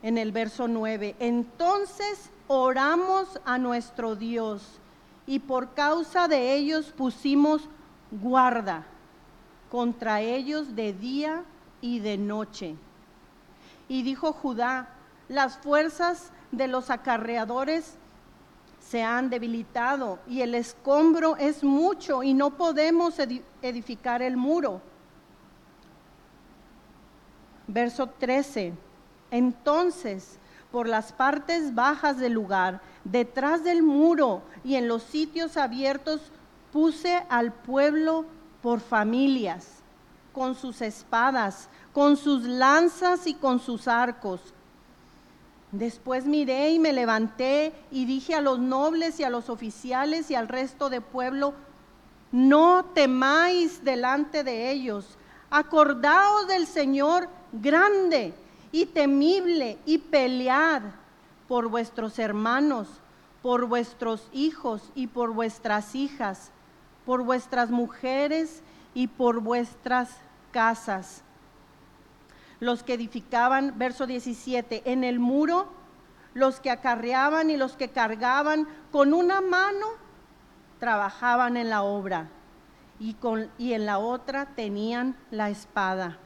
en 0.03 0.17
el 0.17 0.31
verso 0.31 0.67
9. 0.67 1.15
Entonces 1.19 2.29
oramos 2.47 3.39
a 3.45 3.57
nuestro 3.57 4.15
Dios 4.15 4.79
y 5.25 5.39
por 5.39 5.73
causa 5.73 6.27
de 6.27 6.53
ellos 6.53 6.93
pusimos 6.95 7.67
guarda 8.11 8.85
contra 9.71 10.21
ellos 10.21 10.75
de 10.75 10.93
día 10.93 11.43
y 11.81 11.99
de 11.99 12.17
noche. 12.17 12.75
Y 13.87 14.03
dijo 14.03 14.33
Judá, 14.33 14.89
las 15.27 15.57
fuerzas 15.57 16.31
de 16.51 16.67
los 16.67 16.89
acarreadores 16.89 17.95
se 18.79 19.01
han 19.01 19.29
debilitado 19.29 20.19
y 20.27 20.41
el 20.41 20.53
escombro 20.53 21.37
es 21.37 21.63
mucho 21.63 22.21
y 22.21 22.33
no 22.33 22.51
podemos 22.51 23.15
edificar 23.61 24.21
el 24.21 24.37
muro. 24.37 24.81
Verso 27.67 28.07
13. 28.07 28.73
Entonces, 29.31 30.37
por 30.71 30.87
las 30.87 31.11
partes 31.13 31.73
bajas 31.73 32.17
del 32.17 32.33
lugar, 32.33 32.81
detrás 33.03 33.63
del 33.63 33.81
muro 33.81 34.41
y 34.63 34.75
en 34.75 34.87
los 34.87 35.03
sitios 35.03 35.57
abiertos, 35.57 36.21
puse 36.71 37.23
al 37.29 37.53
pueblo 37.53 38.25
por 38.61 38.81
familias, 38.81 39.79
con 40.33 40.55
sus 40.55 40.81
espadas, 40.81 41.69
con 41.93 42.17
sus 42.17 42.43
lanzas 42.43 43.27
y 43.27 43.35
con 43.35 43.59
sus 43.59 43.87
arcos. 43.87 44.41
Después 45.71 46.25
miré 46.25 46.71
y 46.71 46.79
me 46.79 46.91
levanté 46.93 47.73
y 47.91 48.05
dije 48.05 48.35
a 48.35 48.41
los 48.41 48.59
nobles 48.59 49.19
y 49.19 49.23
a 49.23 49.29
los 49.29 49.49
oficiales 49.49 50.29
y 50.29 50.35
al 50.35 50.47
resto 50.47 50.89
del 50.89 51.01
pueblo, 51.01 51.53
no 52.31 52.83
temáis 52.93 53.83
delante 53.83 54.43
de 54.43 54.71
ellos, 54.71 55.17
acordaos 55.49 56.47
del 56.47 56.67
Señor 56.67 57.29
grande 57.61 58.33
y 58.71 58.85
temible 58.85 59.77
y 59.85 59.97
pelead 59.97 60.81
por 61.47 61.69
vuestros 61.69 62.19
hermanos, 62.19 62.87
por 63.41 63.65
vuestros 63.65 64.27
hijos 64.33 64.91
y 64.95 65.07
por 65.07 65.33
vuestras 65.33 65.95
hijas, 65.95 66.51
por 67.05 67.23
vuestras 67.23 67.69
mujeres 67.69 68.61
y 68.93 69.07
por 69.07 69.39
vuestras 69.39 70.09
casas. 70.51 71.21
Los 72.59 72.83
que 72.83 72.93
edificaban, 72.93 73.77
verso 73.77 74.07
17, 74.07 74.83
en 74.85 75.03
el 75.03 75.19
muro, 75.19 75.67
los 76.33 76.59
que 76.59 76.71
acarreaban 76.71 77.49
y 77.49 77.57
los 77.57 77.75
que 77.75 77.89
cargaban, 77.89 78.67
con 78.91 79.13
una 79.13 79.41
mano 79.41 79.85
trabajaban 80.79 81.57
en 81.57 81.69
la 81.69 81.83
obra 81.83 82.29
y, 82.99 83.13
con, 83.15 83.49
y 83.57 83.73
en 83.73 83.85
la 83.85 83.99
otra 83.99 84.47
tenían 84.55 85.15
la 85.31 85.49
espada. 85.49 86.17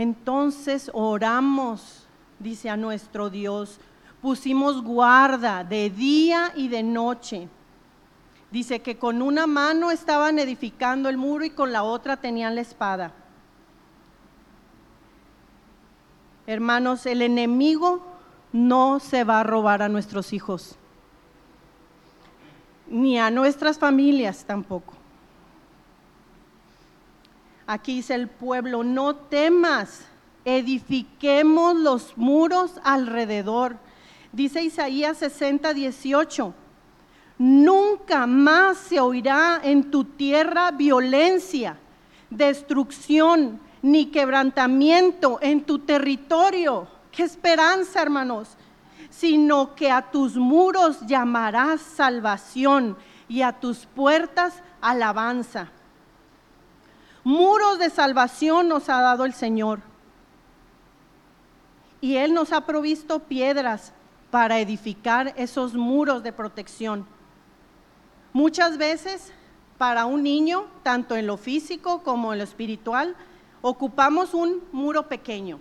Entonces 0.00 0.90
oramos, 0.94 2.06
dice 2.38 2.70
a 2.70 2.76
nuestro 2.78 3.28
Dios, 3.28 3.78
pusimos 4.22 4.82
guarda 4.82 5.62
de 5.62 5.90
día 5.90 6.52
y 6.56 6.68
de 6.68 6.82
noche. 6.82 7.50
Dice 8.50 8.80
que 8.80 8.96
con 8.96 9.20
una 9.20 9.46
mano 9.46 9.90
estaban 9.90 10.38
edificando 10.38 11.10
el 11.10 11.18
muro 11.18 11.44
y 11.44 11.50
con 11.50 11.70
la 11.70 11.82
otra 11.82 12.16
tenían 12.16 12.54
la 12.54 12.62
espada. 12.62 13.12
Hermanos, 16.46 17.04
el 17.04 17.20
enemigo 17.20 18.02
no 18.54 19.00
se 19.00 19.22
va 19.24 19.40
a 19.40 19.44
robar 19.44 19.82
a 19.82 19.90
nuestros 19.90 20.32
hijos, 20.32 20.76
ni 22.88 23.18
a 23.18 23.30
nuestras 23.30 23.78
familias 23.78 24.46
tampoco. 24.46 24.99
Aquí 27.72 27.94
dice 27.94 28.16
el 28.16 28.26
pueblo, 28.26 28.82
no 28.82 29.14
temas, 29.14 30.00
edifiquemos 30.44 31.76
los 31.76 32.16
muros 32.16 32.72
alrededor. 32.82 33.76
Dice 34.32 34.60
Isaías 34.60 35.18
60, 35.18 35.72
18, 35.72 36.52
nunca 37.38 38.26
más 38.26 38.76
se 38.76 38.98
oirá 38.98 39.60
en 39.62 39.88
tu 39.88 40.02
tierra 40.02 40.72
violencia, 40.72 41.78
destrucción, 42.28 43.60
ni 43.82 44.06
quebrantamiento 44.06 45.38
en 45.40 45.62
tu 45.62 45.78
territorio. 45.78 46.88
Qué 47.12 47.22
esperanza, 47.22 48.02
hermanos. 48.02 48.48
Sino 49.10 49.76
que 49.76 49.92
a 49.92 50.10
tus 50.10 50.34
muros 50.34 51.06
llamarás 51.06 51.80
salvación 51.80 52.96
y 53.28 53.42
a 53.42 53.52
tus 53.52 53.86
puertas 53.86 54.60
alabanza. 54.80 55.70
Muros 57.24 57.78
de 57.78 57.90
salvación 57.90 58.68
nos 58.68 58.88
ha 58.88 59.00
dado 59.00 59.24
el 59.24 59.34
Señor. 59.34 59.80
Y 62.00 62.16
Él 62.16 62.32
nos 62.32 62.52
ha 62.52 62.64
provisto 62.64 63.20
piedras 63.20 63.92
para 64.30 64.58
edificar 64.58 65.34
esos 65.36 65.74
muros 65.74 66.22
de 66.22 66.32
protección. 66.32 67.06
Muchas 68.32 68.78
veces 68.78 69.32
para 69.76 70.06
un 70.06 70.22
niño, 70.22 70.66
tanto 70.82 71.16
en 71.16 71.26
lo 71.26 71.36
físico 71.36 72.02
como 72.02 72.32
en 72.32 72.38
lo 72.38 72.44
espiritual, 72.44 73.16
ocupamos 73.60 74.34
un 74.34 74.62
muro 74.72 75.08
pequeño. 75.08 75.58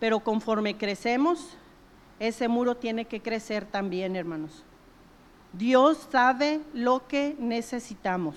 Pero 0.00 0.20
conforme 0.20 0.76
crecemos, 0.76 1.56
ese 2.18 2.48
muro 2.48 2.76
tiene 2.76 3.04
que 3.04 3.20
crecer 3.20 3.64
también, 3.66 4.16
hermanos. 4.16 4.64
Dios 5.52 6.08
sabe 6.10 6.60
lo 6.72 7.06
que 7.06 7.36
necesitamos. 7.38 8.36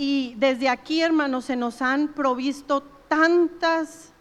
Y 0.00 0.36
desde 0.36 0.68
aquí, 0.68 1.02
hermanos, 1.02 1.46
se 1.46 1.56
nos 1.56 1.82
han 1.82 2.06
provisto 2.08 2.84
tantas 3.08 4.12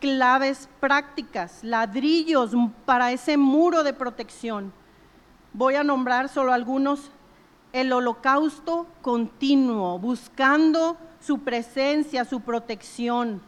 claves 0.00 0.68
prácticas, 0.80 1.62
ladrillos 1.62 2.50
para 2.84 3.12
ese 3.12 3.36
muro 3.36 3.84
de 3.84 3.92
protección. 3.92 4.72
Voy 5.52 5.76
a 5.76 5.84
nombrar 5.84 6.28
solo 6.28 6.52
algunos. 6.52 7.12
El 7.72 7.92
holocausto 7.92 8.86
continuo, 9.00 10.00
buscando 10.00 10.96
su 11.20 11.40
presencia, 11.40 12.24
su 12.24 12.40
protección. 12.40 13.40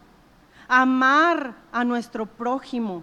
Amar 0.68 1.56
a 1.72 1.82
nuestro 1.84 2.26
prójimo. 2.26 3.02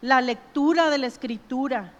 La 0.00 0.20
lectura 0.20 0.90
de 0.90 0.98
la 0.98 1.06
escritura 1.06 1.92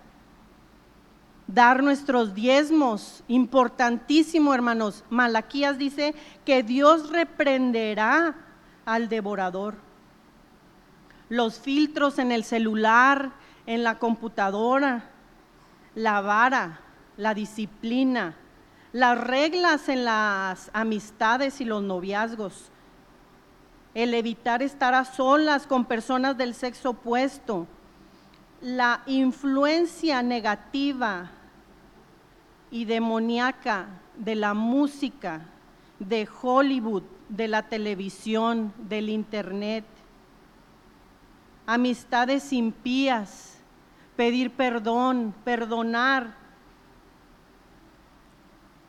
dar 1.55 1.83
nuestros 1.83 2.35
diezmos, 2.35 3.25
importantísimo 3.29 4.55
hermanos. 4.55 5.05
Malaquías 5.11 5.79
dice 5.79 6.15
que 6.45 6.63
Dios 6.63 7.11
reprenderá 7.11 8.35
al 8.85 9.09
devorador. 9.09 9.75
Los 11.29 11.59
filtros 11.59 12.19
en 12.19 12.33
el 12.33 12.45
celular, 12.45 13.33
en 13.67 13.85
la 13.85 13.99
computadora, 13.99 15.11
la 15.95 16.21
vara, 16.21 16.81
la 17.17 17.35
disciplina, 17.35 18.35
las 18.93 19.19
reglas 19.19 19.89
en 19.89 20.05
las 20.05 20.71
amistades 20.73 21.61
y 21.61 21.65
los 21.65 21.83
noviazgos, 21.83 22.71
el 23.95 24.15
evitar 24.15 24.63
estar 24.63 24.95
a 24.95 25.05
solas 25.05 25.67
con 25.67 25.85
personas 25.85 26.37
del 26.37 26.55
sexo 26.55 26.91
opuesto, 26.91 27.67
la 28.61 29.03
influencia 29.07 30.23
negativa 30.23 31.31
y 32.71 32.85
demoníaca 32.85 33.87
de 34.17 34.35
la 34.35 34.55
música, 34.55 35.43
de 35.99 36.29
Hollywood, 36.41 37.03
de 37.29 37.49
la 37.49 37.69
televisión, 37.69 38.73
del 38.89 39.09
internet. 39.09 39.85
Amistades 41.67 42.53
impías, 42.53 43.59
pedir 44.17 44.51
perdón, 44.51 45.35
perdonar. 45.45 46.35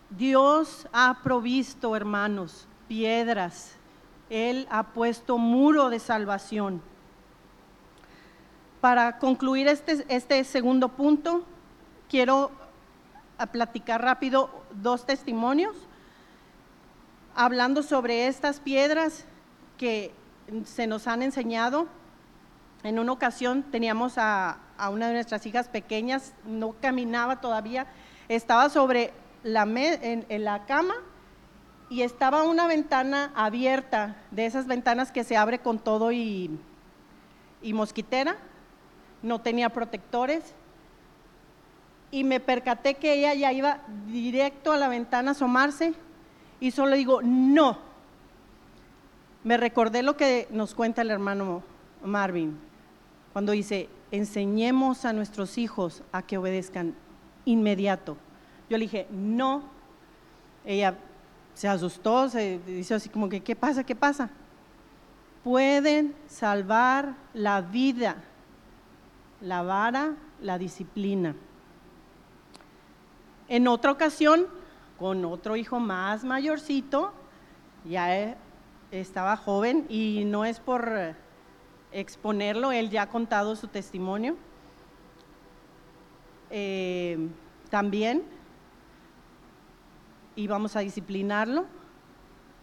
Dios 0.10 0.88
ha 0.92 1.20
provisto, 1.24 1.96
hermanos, 1.96 2.68
piedras. 2.88 3.76
Él 4.30 4.68
ha 4.70 4.84
puesto 4.84 5.38
muro 5.38 5.90
de 5.90 6.00
salvación. 6.00 6.82
Para 8.80 9.20
concluir 9.20 9.68
este, 9.68 10.06
este 10.10 10.44
segundo 10.44 10.90
punto, 10.90 11.46
quiero 12.10 12.52
a 13.42 13.48
platicar 13.48 14.04
rápido 14.04 14.50
dos 14.72 15.06
testimonios 15.06 15.76
hablando 17.36 17.82
sobre 17.82 18.28
estas 18.28 18.60
piedras 18.60 19.26
que 19.78 20.14
se 20.66 20.86
nos 20.86 21.08
han 21.08 21.24
enseñado. 21.24 21.88
En 22.84 23.00
una 23.00 23.12
ocasión 23.12 23.64
teníamos 23.64 24.14
a, 24.18 24.60
una 24.92 25.08
de 25.08 25.14
nuestras 25.14 25.46
hijas 25.46 25.70
pequeñas, 25.70 26.34
no 26.46 26.76
caminaba 26.82 27.42
todavía, 27.42 27.88
estaba 28.28 28.70
sobre 28.70 29.12
la 29.44 29.64
en, 29.64 30.44
la 30.44 30.66
cama 30.66 30.94
y 31.90 32.04
estaba 32.04 32.44
una 32.44 32.68
ventana 32.68 33.32
abierta, 33.36 34.18
de 34.30 34.46
esas 34.46 34.68
ventanas 34.68 35.12
que 35.12 35.24
se 35.24 35.36
abre 35.36 35.60
con 35.60 35.80
todo 35.80 36.12
y, 36.12 36.60
y 37.62 37.74
mosquitera, 37.74 38.36
no 39.24 39.42
tenía 39.42 39.70
protectores 39.70 40.56
y 42.12 42.24
me 42.26 42.40
percaté 42.40 42.96
que 42.96 43.14
ella 43.14 43.34
ya 43.34 43.54
iba 43.54 43.80
directo 44.08 44.74
a 44.74 44.78
la 44.78 44.90
ventana 44.90 45.30
a 45.30 45.32
asomarse 45.32 45.94
y 46.60 46.72
solo 46.72 46.96
digo, 46.96 47.22
no. 47.24 47.80
Me 49.44 49.58
recordé 49.58 50.04
lo 50.04 50.18
que 50.18 50.48
nos 50.52 50.76
cuenta 50.76 51.02
el 51.02 51.10
hermano 51.10 51.64
Marvin, 52.04 52.60
cuando 53.34 53.54
dice, 53.54 53.90
enseñemos 54.12 55.06
a 55.06 55.14
nuestros 55.14 55.58
hijos 55.58 56.04
a 56.12 56.22
que 56.22 56.38
obedezcan 56.38 56.94
inmediato. 57.46 58.18
Yo 58.70 58.78
le 58.78 58.86
dije, 58.86 59.08
no. 59.10 59.64
Ella 60.64 60.96
se 61.56 61.68
asustó, 61.68 62.30
se 62.30 62.60
dice 62.66 62.94
así 62.94 63.10
como 63.10 63.30
que, 63.30 63.42
¿qué 63.42 63.56
pasa? 63.56 63.84
¿Qué 63.84 63.96
pasa? 63.96 64.30
Pueden 65.44 66.14
salvar 66.28 67.16
la 67.34 67.62
vida, 67.62 68.18
la 69.42 69.64
vara, 69.64 70.16
la 70.40 70.60
disciplina. 70.60 71.36
En 73.52 73.68
otra 73.68 73.92
ocasión, 73.92 74.48
con 74.98 75.26
otro 75.26 75.58
hijo 75.58 75.78
más 75.78 76.24
mayorcito, 76.24 77.12
ya 77.84 78.18
e, 78.18 78.38
estaba 78.92 79.36
joven 79.36 79.86
y 79.90 80.24
no 80.24 80.46
es 80.46 80.62
por 80.62 80.90
exponerlo, 81.92 82.72
él 82.72 82.90
ya 82.90 83.02
ha 83.02 83.10
contado 83.10 83.58
su 83.58 83.68
testimonio. 83.68 84.38
Eh, 86.50 87.28
también 87.70 88.24
íbamos 90.38 90.78
a 90.78 90.80
disciplinarlo, 90.80 91.66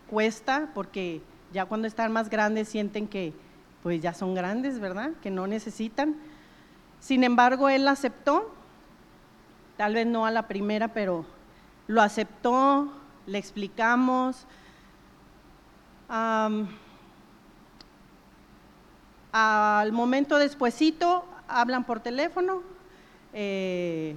cuesta 0.09 0.71
porque 0.75 1.21
ya 1.53 1.67
cuando 1.67 1.87
están 1.87 2.13
más 2.13 2.31
grandes 2.31 2.67
sienten 2.67 3.09
que 3.09 3.35
pues 3.83 4.01
ya 4.01 4.15
son 4.15 4.35
grandes, 4.35 4.81
¿verdad? 4.81 5.11
Que 5.21 5.31
no 5.31 5.47
necesitan. 5.47 6.17
Sin 6.99 7.25
embargo, 7.25 7.69
él 7.69 7.87
aceptó, 7.89 8.55
tal 9.79 9.95
vez 9.95 10.07
no 10.07 10.27
a 10.27 10.33
la 10.33 10.49
primera, 10.49 10.89
pero 10.89 11.25
lo 11.87 12.03
aceptó, 12.03 12.93
le 13.27 13.39
explicamos. 13.39 14.45
al 19.31 19.93
momento 19.93 20.37
despuesito 20.37 21.25
hablan 21.47 21.85
por 21.85 22.01
teléfono, 22.01 22.63
eh, 23.33 24.17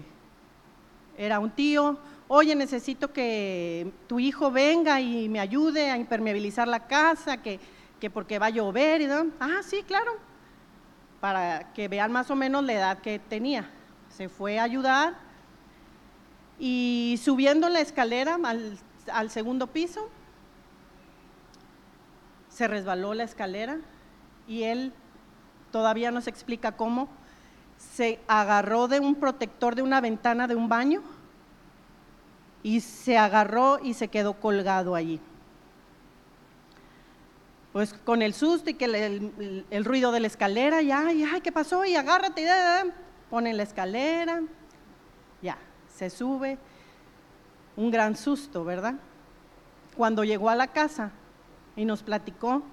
era 1.16 1.40
un 1.40 1.52
tío, 1.52 2.00
oye, 2.28 2.56
necesito 2.56 3.14
que 3.14 3.92
tu 4.08 4.20
hijo 4.20 4.50
venga 4.50 5.00
y 5.00 5.30
me 5.30 5.40
ayude 5.40 5.92
a 5.92 5.98
impermeabilizar 5.98 6.68
la 6.68 6.88
casa, 6.88 7.38
que, 7.38 7.60
que 8.00 8.10
porque 8.10 8.40
va 8.40 8.48
a 8.48 8.50
llover. 8.50 9.02
Y, 9.02 9.06
ah, 9.40 9.62
sí, 9.64 9.84
claro, 9.84 10.14
para 11.20 11.72
que 11.74 11.88
vean 11.88 12.12
más 12.12 12.32
o 12.32 12.36
menos 12.36 12.64
la 12.64 12.74
edad 12.74 12.98
que 12.98 13.20
tenía. 13.20 13.70
Se 14.10 14.28
fue 14.28 14.58
a 14.58 14.64
ayudar 14.64 15.31
y 16.64 17.20
subiendo 17.20 17.70
la 17.70 17.82
escalera 17.82 18.38
al, 19.12 19.32
segundo 19.32 19.66
piso, 19.66 20.10
se 22.50 22.68
resbaló 22.68 23.16
la 23.16 23.24
escalera 23.24 23.80
y 24.48 24.62
él 24.62 24.94
todavía 25.72 26.12
no 26.12 26.22
se 26.22 26.30
explica 26.30 26.74
cómo, 26.74 27.10
se 27.80 28.20
agarró 28.28 28.88
de 28.88 29.00
un 29.00 29.16
protector 29.16 29.74
de 29.74 29.82
una 29.82 30.02
ventana 30.02 30.48
de 30.48 30.54
un 30.54 30.70
baño 30.70 31.02
y 32.62 32.82
se 32.82 33.18
agarró 33.18 33.80
y 33.82 33.96
se 33.96 34.10
quedó 34.10 34.34
colgado 34.34 34.94
allí. 34.94 35.20
Pues 37.74 37.92
con 37.92 38.22
el 38.22 38.36
susto 38.36 38.70
y 38.70 38.76
que 38.76 38.86
el, 39.72 39.84
ruido 39.84 40.12
de 40.12 40.20
la 40.20 40.28
escalera, 40.28 40.84
ya, 40.84 41.12
ya, 41.12 41.40
¿qué 41.40 41.52
pasó? 41.52 41.86
Y 41.86 41.96
agárrate, 41.96 42.44
ya, 42.44 42.86
pone 43.32 43.52
la 43.52 43.64
escalera, 43.64 44.44
se 46.02 46.10
sube, 46.10 46.58
un 47.78 47.92
gran 47.92 48.16
susto, 48.16 48.66
¿verdad? 48.66 48.96
Cuando 49.96 50.24
llegó 50.24 50.50
a 50.50 50.56
la 50.56 50.66
casa 50.66 51.12
y 51.76 51.86
nos 51.86 52.02
platicó, 52.02 52.64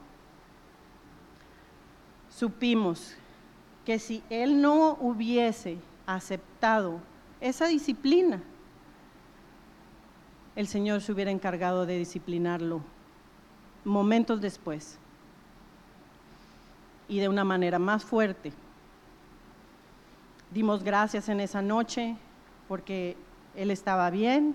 supimos 2.31 3.17
que 3.85 3.99
si 3.99 4.23
él 4.31 4.63
no 4.63 4.97
hubiese 4.99 5.77
aceptado 6.07 7.01
esa 7.39 7.67
disciplina, 7.67 8.41
el 10.57 10.67
Señor 10.67 11.03
se 11.03 11.13
hubiera 11.13 11.31
encargado 11.31 11.85
de 11.85 11.99
disciplinarlo 11.99 12.81
momentos 13.85 14.41
después 14.41 14.97
y 17.11 17.19
de 17.19 17.29
una 17.29 17.45
manera 17.45 17.79
más 17.79 18.07
fuerte. 18.07 18.55
Dimos 20.51 20.83
gracias 20.83 21.29
en 21.29 21.41
esa 21.41 21.61
noche 21.61 22.17
porque 22.69 23.17
él 23.57 23.71
estaba 23.71 24.11
bien, 24.11 24.55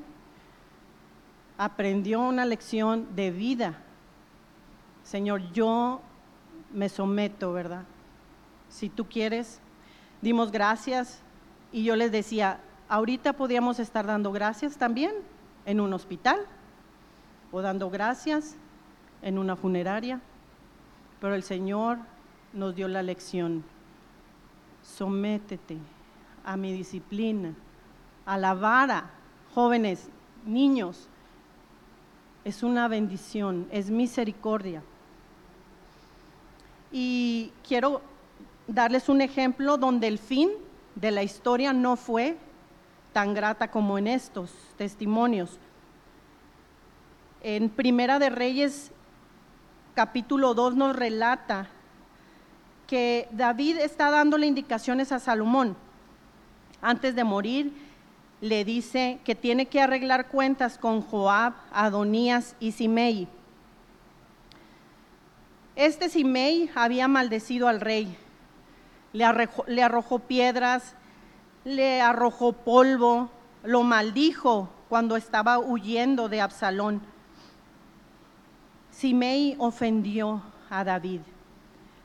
aprendió 1.57 2.21
una 2.21 2.45
lección 2.45 3.15
de 3.15 3.31
vida. 3.31 3.73
Señor, 5.03 5.51
yo 5.51 5.99
me 6.71 6.87
someto, 6.87 7.51
¿verdad? 7.51 7.83
Si 8.69 8.89
tú 8.89 9.05
quieres, 9.05 9.59
dimos 10.21 10.51
gracias 10.51 11.21
y 11.71 11.83
yo 11.83 11.95
les 11.95 12.11
decía, 12.11 12.61
ahorita 12.87 13.33
podíamos 13.33 13.79
estar 13.79 14.05
dando 14.05 14.31
gracias 14.31 14.77
también 14.77 15.13
en 15.65 15.79
un 15.79 15.93
hospital 15.93 16.39
o 17.51 17.61
dando 17.61 17.89
gracias 17.89 18.55
en 19.21 19.37
una 19.37 19.55
funeraria, 19.55 20.21
pero 21.19 21.35
el 21.35 21.43
Señor 21.43 21.97
nos 22.53 22.75
dio 22.75 22.87
la 22.87 23.01
lección, 23.01 23.63
sométete 24.81 25.77
a 26.43 26.57
mi 26.57 26.73
disciplina 26.73 27.53
a 28.25 29.09
jóvenes, 29.53 30.09
niños, 30.45 31.07
es 32.43 32.63
una 32.63 32.87
bendición, 32.87 33.67
es 33.71 33.89
misericordia. 33.89 34.81
Y 36.91 37.51
quiero 37.67 38.01
darles 38.67 39.09
un 39.09 39.21
ejemplo 39.21 39.77
donde 39.77 40.07
el 40.07 40.19
fin 40.19 40.49
de 40.95 41.11
la 41.11 41.23
historia 41.23 41.73
no 41.73 41.95
fue 41.95 42.37
tan 43.13 43.33
grata 43.33 43.69
como 43.69 43.97
en 43.97 44.07
estos 44.07 44.51
testimonios. 44.77 45.59
En 47.41 47.69
Primera 47.69 48.19
de 48.19 48.29
Reyes, 48.29 48.91
capítulo 49.95 50.53
2, 50.53 50.75
nos 50.75 50.95
relata 50.95 51.67
que 52.87 53.27
David 53.31 53.77
está 53.77 54.11
dándole 54.11 54.47
indicaciones 54.47 55.11
a 55.11 55.19
Salomón 55.19 55.75
antes 56.81 57.15
de 57.15 57.23
morir 57.23 57.73
le 58.43 58.65
dice 58.65 59.21
que 59.23 59.35
tiene 59.35 59.67
que 59.67 59.79
arreglar 59.79 60.27
cuentas 60.27 60.77
con 60.77 61.01
Joab, 61.01 61.53
Adonías 61.71 62.57
y 62.59 62.73
Simei. 62.73 63.29
Este 65.77 66.09
Simei 66.09 66.69
había 66.75 67.07
maldecido 67.07 67.69
al 67.69 67.79
rey, 67.79 68.17
le 69.13 69.23
arrojó, 69.23 69.63
le 69.65 69.81
arrojó 69.81 70.19
piedras, 70.19 70.93
le 71.63 72.01
arrojó 72.01 72.51
polvo, 72.51 73.31
lo 73.63 73.83
maldijo 73.83 74.67
cuando 74.89 75.15
estaba 75.15 75.57
huyendo 75.57 76.27
de 76.27 76.41
Absalón. 76.41 77.01
Simei 78.91 79.55
ofendió 79.57 80.41
a 80.69 80.83
David. 80.83 81.21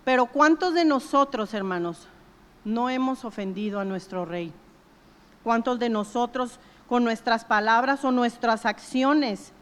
Pero 0.04 0.26
¿cuántos 0.26 0.72
de 0.72 0.84
nosotros, 0.84 1.52
hermanos, 1.52 2.06
no 2.64 2.88
hemos 2.90 3.24
ofendido 3.24 3.80
a 3.80 3.84
nuestro 3.84 4.24
rey? 4.24 4.52
¿Cuántos 5.44 5.78
de 5.78 5.88
nosotros 5.88 6.58
con 6.88 7.04
nuestras 7.04 7.44
palabras 7.44 8.04
o 8.04 8.10
nuestras 8.10 8.66
acciones 8.66 9.52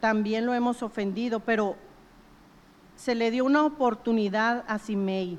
también 0.00 0.46
lo 0.46 0.54
hemos 0.54 0.82
ofendido? 0.82 1.40
Pero 1.40 1.76
se 2.96 3.14
le 3.14 3.30
dio 3.30 3.44
una 3.44 3.64
oportunidad 3.64 4.64
a 4.66 4.78
Simei. 4.78 5.38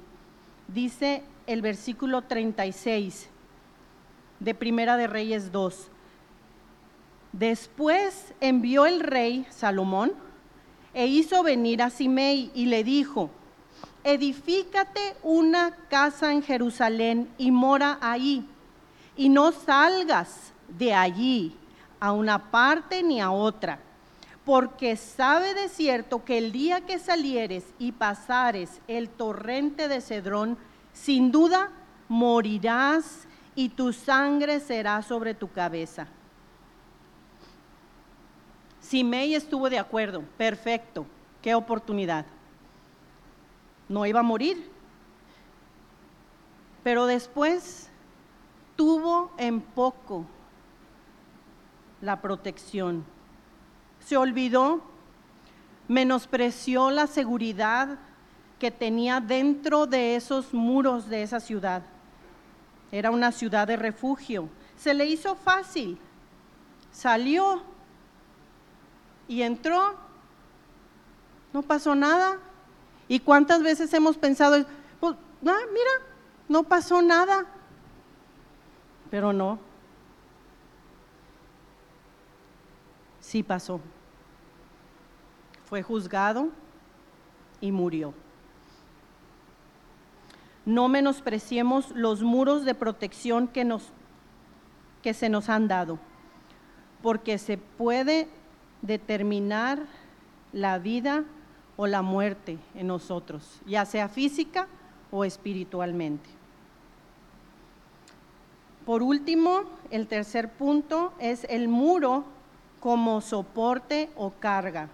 Dice 0.68 1.24
el 1.46 1.62
versículo 1.62 2.22
36 2.24 3.30
de 4.40 4.56
Primera 4.56 4.98
de 4.98 5.08
Reyes 5.08 5.52
2. 5.52 5.90
Después 7.32 8.34
envió 8.40 8.86
el 8.86 9.02
rey 9.02 9.46
Salomón 9.50 10.14
e 10.94 11.06
hizo 11.08 11.44
venir 11.44 11.84
a 11.84 11.90
Simei 11.90 12.52
y 12.56 12.66
le 12.66 12.84
dijo, 12.84 13.30
edifícate 14.04 15.16
una 15.22 15.76
casa 15.90 16.32
en 16.32 16.42
Jerusalén 16.42 17.30
y 17.38 17.52
mora 17.52 17.98
ahí 18.02 18.48
y 19.20 19.28
no 19.28 19.52
salgas 19.52 20.54
de 20.70 20.94
allí 20.94 21.54
a 22.00 22.14
una 22.14 22.52
parte 22.52 23.04
ni 23.04 23.20
a 23.20 23.32
otra, 23.32 23.78
porque 24.46 24.96
sabe 24.96 25.54
de 25.54 25.68
cierto 25.68 26.24
que 26.24 26.38
el 26.38 26.54
día 26.54 26.86
que 26.86 27.00
salieres 27.00 27.66
y 27.80 27.92
pasares 27.92 28.80
el 28.88 29.10
torrente 29.10 29.90
de 29.90 30.00
Cedrón, 30.00 30.58
sin 30.94 31.34
duda 31.34 31.70
morirás 32.08 33.28
y 33.56 33.68
tu 33.68 33.92
sangre 33.92 34.62
será 34.62 35.02
sobre 35.02 35.34
tu 35.34 35.52
cabeza. 35.52 36.08
Simei 38.80 39.36
estuvo 39.36 39.70
de 39.70 39.80
acuerdo, 39.80 40.24
perfecto, 40.38 41.06
qué 41.42 41.56
oportunidad. 41.56 42.26
No 43.90 44.06
iba 44.06 44.22
a 44.22 44.24
morir. 44.24 44.72
Pero 46.84 47.06
después 47.06 47.89
tuvo 48.80 49.30
en 49.36 49.60
poco 49.60 50.26
la 52.00 52.22
protección. 52.22 53.04
Se 54.00 54.16
olvidó, 54.16 54.80
menospreció 55.90 56.90
la 56.90 57.06
seguridad 57.06 58.00
que 58.58 58.72
tenía 58.72 59.20
dentro 59.20 59.86
de 59.86 60.16
esos 60.16 60.54
muros 60.54 61.10
de 61.10 61.24
esa 61.24 61.42
ciudad. 61.42 61.84
Era 62.90 63.12
una 63.12 63.34
ciudad 63.34 63.68
de 63.68 63.76
refugio. 63.76 64.48
Se 64.78 64.94
le 64.94 65.08
hizo 65.08 65.36
fácil. 65.36 65.98
Salió 66.90 67.62
y 69.28 69.42
entró. 69.42 69.98
No 71.52 71.64
pasó 71.64 71.96
nada. 71.96 72.38
¿Y 73.10 73.20
cuántas 73.20 73.62
veces 73.62 73.94
hemos 73.94 74.18
pensado, 74.18 74.66
pues, 75.02 75.16
ah, 75.46 75.66
mira, 75.74 75.92
no 76.48 76.64
pasó 76.64 77.02
nada? 77.02 77.46
Pero 79.10 79.34
no. 79.34 79.60
Sí 83.20 83.44
pasó. 83.44 83.80
Fue 85.66 85.84
juzgado 85.84 86.50
y 87.62 87.72
murió. 87.72 88.14
No 90.66 90.88
menospreciemos 90.88 91.92
los 91.92 92.22
muros 92.22 92.66
de 92.66 92.76
protección 92.76 93.48
que, 93.48 93.66
nos, 93.66 93.90
que 95.02 95.14
se 95.14 95.30
nos 95.30 95.50
han 95.50 95.68
dado, 95.68 96.00
porque 97.02 97.38
se 97.38 97.58
puede 97.58 98.28
determinar 98.82 99.86
la 100.54 100.78
vida 100.80 101.24
o 101.78 101.88
la 101.88 102.02
muerte 102.02 102.60
en 102.76 102.88
nosotros, 102.88 103.62
ya 103.66 103.86
sea 103.86 104.10
física 104.10 104.68
o 105.12 105.24
espiritualmente. 105.26 106.39
Por 108.90 109.04
último, 109.04 109.66
el 109.92 110.08
tercer 110.08 110.50
punto 110.50 111.14
es 111.20 111.46
el 111.48 111.68
muro 111.68 112.24
como 112.80 113.22
soporte 113.22 114.10
o 114.16 114.32
carga. 114.32 114.90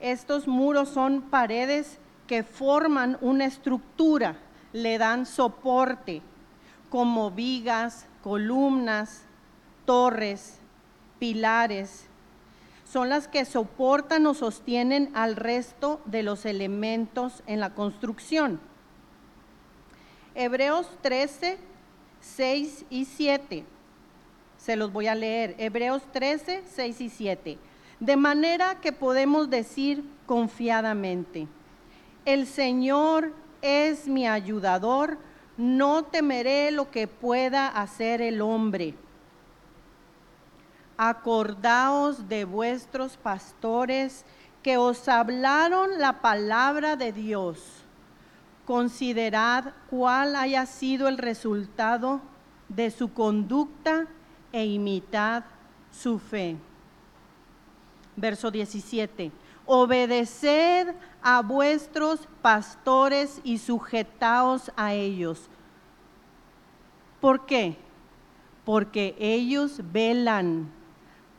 Estos 0.00 0.48
muros 0.48 0.88
son 0.88 1.20
paredes 1.20 1.98
que 2.26 2.42
forman 2.42 3.18
una 3.20 3.44
estructura, 3.44 4.38
le 4.72 4.96
dan 4.96 5.26
soporte, 5.26 6.22
como 6.88 7.32
vigas, 7.32 8.06
columnas, 8.22 9.24
torres, 9.84 10.58
pilares. 11.18 12.06
Son 12.86 13.10
las 13.10 13.28
que 13.28 13.44
soportan 13.44 14.24
o 14.24 14.32
sostienen 14.32 15.10
al 15.12 15.36
resto 15.36 16.00
de 16.06 16.22
los 16.22 16.46
elementos 16.46 17.42
en 17.46 17.60
la 17.60 17.74
construcción. 17.74 18.58
Hebreos 20.34 20.88
13, 21.02 21.75
6 22.34 22.84
y 22.90 23.04
7. 23.04 23.64
Se 24.58 24.76
los 24.76 24.92
voy 24.92 25.06
a 25.06 25.14
leer. 25.14 25.54
Hebreos 25.58 26.02
13, 26.12 26.64
6 26.66 27.00
y 27.00 27.08
7. 27.08 27.58
De 28.00 28.16
manera 28.16 28.80
que 28.80 28.92
podemos 28.92 29.48
decir 29.48 30.04
confiadamente, 30.26 31.46
el 32.24 32.46
Señor 32.46 33.32
es 33.62 34.06
mi 34.08 34.26
ayudador, 34.26 35.18
no 35.56 36.04
temeré 36.04 36.70
lo 36.70 36.90
que 36.90 37.06
pueda 37.06 37.68
hacer 37.68 38.20
el 38.20 38.42
hombre. 38.42 38.94
Acordaos 40.98 42.28
de 42.28 42.44
vuestros 42.44 43.16
pastores 43.16 44.24
que 44.62 44.76
os 44.76 45.08
hablaron 45.08 45.98
la 45.98 46.20
palabra 46.20 46.96
de 46.96 47.12
Dios. 47.12 47.75
Considerad 48.66 49.72
cuál 49.88 50.36
haya 50.36 50.66
sido 50.66 51.08
el 51.08 51.16
resultado 51.16 52.20
de 52.68 52.90
su 52.90 53.12
conducta 53.14 54.06
e 54.52 54.66
imitad 54.66 55.44
su 55.90 56.18
fe. 56.18 56.56
Verso 58.16 58.50
17 58.50 59.32
obedeced 59.66 60.94
a 61.20 61.42
vuestros 61.42 62.26
pastores 62.40 63.40
y 63.42 63.58
sujetaos 63.58 64.70
a 64.76 64.94
ellos. 64.94 65.48
¿Por 67.20 67.44
qué? 67.46 67.76
Porque 68.64 69.16
ellos 69.18 69.80
velan 69.92 70.70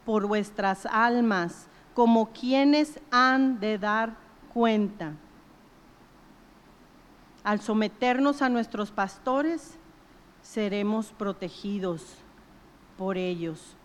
por 0.05 0.27
vuestras 0.27 0.85
almas 0.85 1.67
como 1.93 2.31
quienes 2.31 2.99
han 3.11 3.59
de 3.59 3.77
dar 3.77 4.15
cuenta. 4.53 5.13
Al 7.47 7.61
someternos 7.61 8.41
a 8.41 8.49
nuestros 8.49 8.91
pastores, 8.91 9.77
seremos 10.41 11.13
protegidos 11.13 12.17
por 12.97 13.17
ellos. 13.17 13.77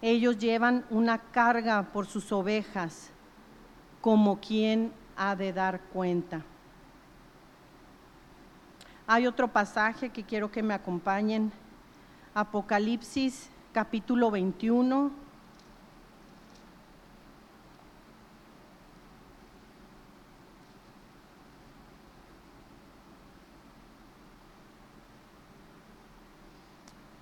Ellos 0.00 0.38
llevan 0.38 0.86
una 0.88 1.18
carga 1.18 1.92
por 1.92 2.06
sus 2.06 2.32
ovejas 2.32 3.10
como 4.00 4.40
quien 4.40 4.94
ha 5.14 5.36
de 5.36 5.52
dar 5.52 5.82
cuenta. 5.92 6.42
Hay 9.06 9.26
otro 9.26 9.48
pasaje 9.48 10.08
que 10.08 10.24
quiero 10.24 10.50
que 10.50 10.62
me 10.62 10.72
acompañen. 10.72 11.52
Apocalipsis 12.32 13.50
capítulo 13.74 14.30
21. 14.30 15.10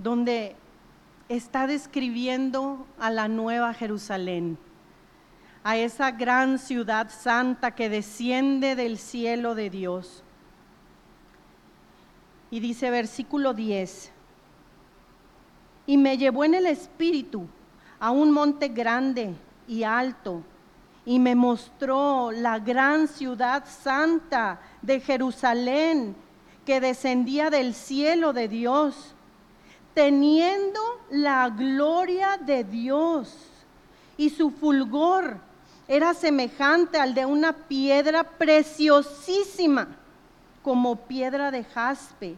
Donde 0.03 0.57
está 1.29 1.67
describiendo 1.67 2.87
a 2.99 3.11
la 3.11 3.29
nueva 3.29 3.73
Jerusalén 3.75 4.59
a 5.65 5.77
esa 5.77 6.11
gran 6.11 6.59
ciudad 6.59 7.09
santa 7.11 7.73
que 7.73 7.89
desciende 7.89 8.75
del 8.75 8.99
cielo 8.99 9.55
de 9.55 9.71
Dios. 9.71 10.25
Y 12.51 12.61
dice 12.61 12.91
versículo 12.91 13.55
10, 13.55 14.13
y 15.87 15.97
me 15.97 16.19
llevó 16.19 16.45
en 16.45 16.55
el 16.55 16.67
espíritu 16.67 17.47
a 17.99 18.11
un 18.11 18.31
monte 18.33 18.69
grande 18.69 19.35
y 19.67 19.85
alto, 19.85 20.43
y 21.05 21.19
me 21.19 21.35
mostró 21.35 22.31
la 22.31 22.59
gran 22.59 23.09
ciudad 23.09 23.65
santa 23.67 24.61
de 24.83 25.01
Jerusalén 25.01 26.15
que 26.65 26.81
descendía 26.81 27.51
del 27.51 27.75
cielo 27.75 28.33
de 28.33 28.49
Dios, 28.49 29.15
teniendo 29.95 30.81
la 31.11 31.49
gloria 31.51 32.39
de 32.39 32.65
Dios 32.65 33.37
y 34.17 34.31
su 34.31 34.51
fulgor 34.51 35.39
era 35.89 36.15
semejante 36.15 36.99
al 36.99 37.15
de 37.15 37.27
una 37.27 37.53
piedra 37.53 38.25
preciosísima, 38.25 39.89
como 40.63 40.97
piedra 40.97 41.51
de 41.51 41.65
jaspe, 41.65 42.37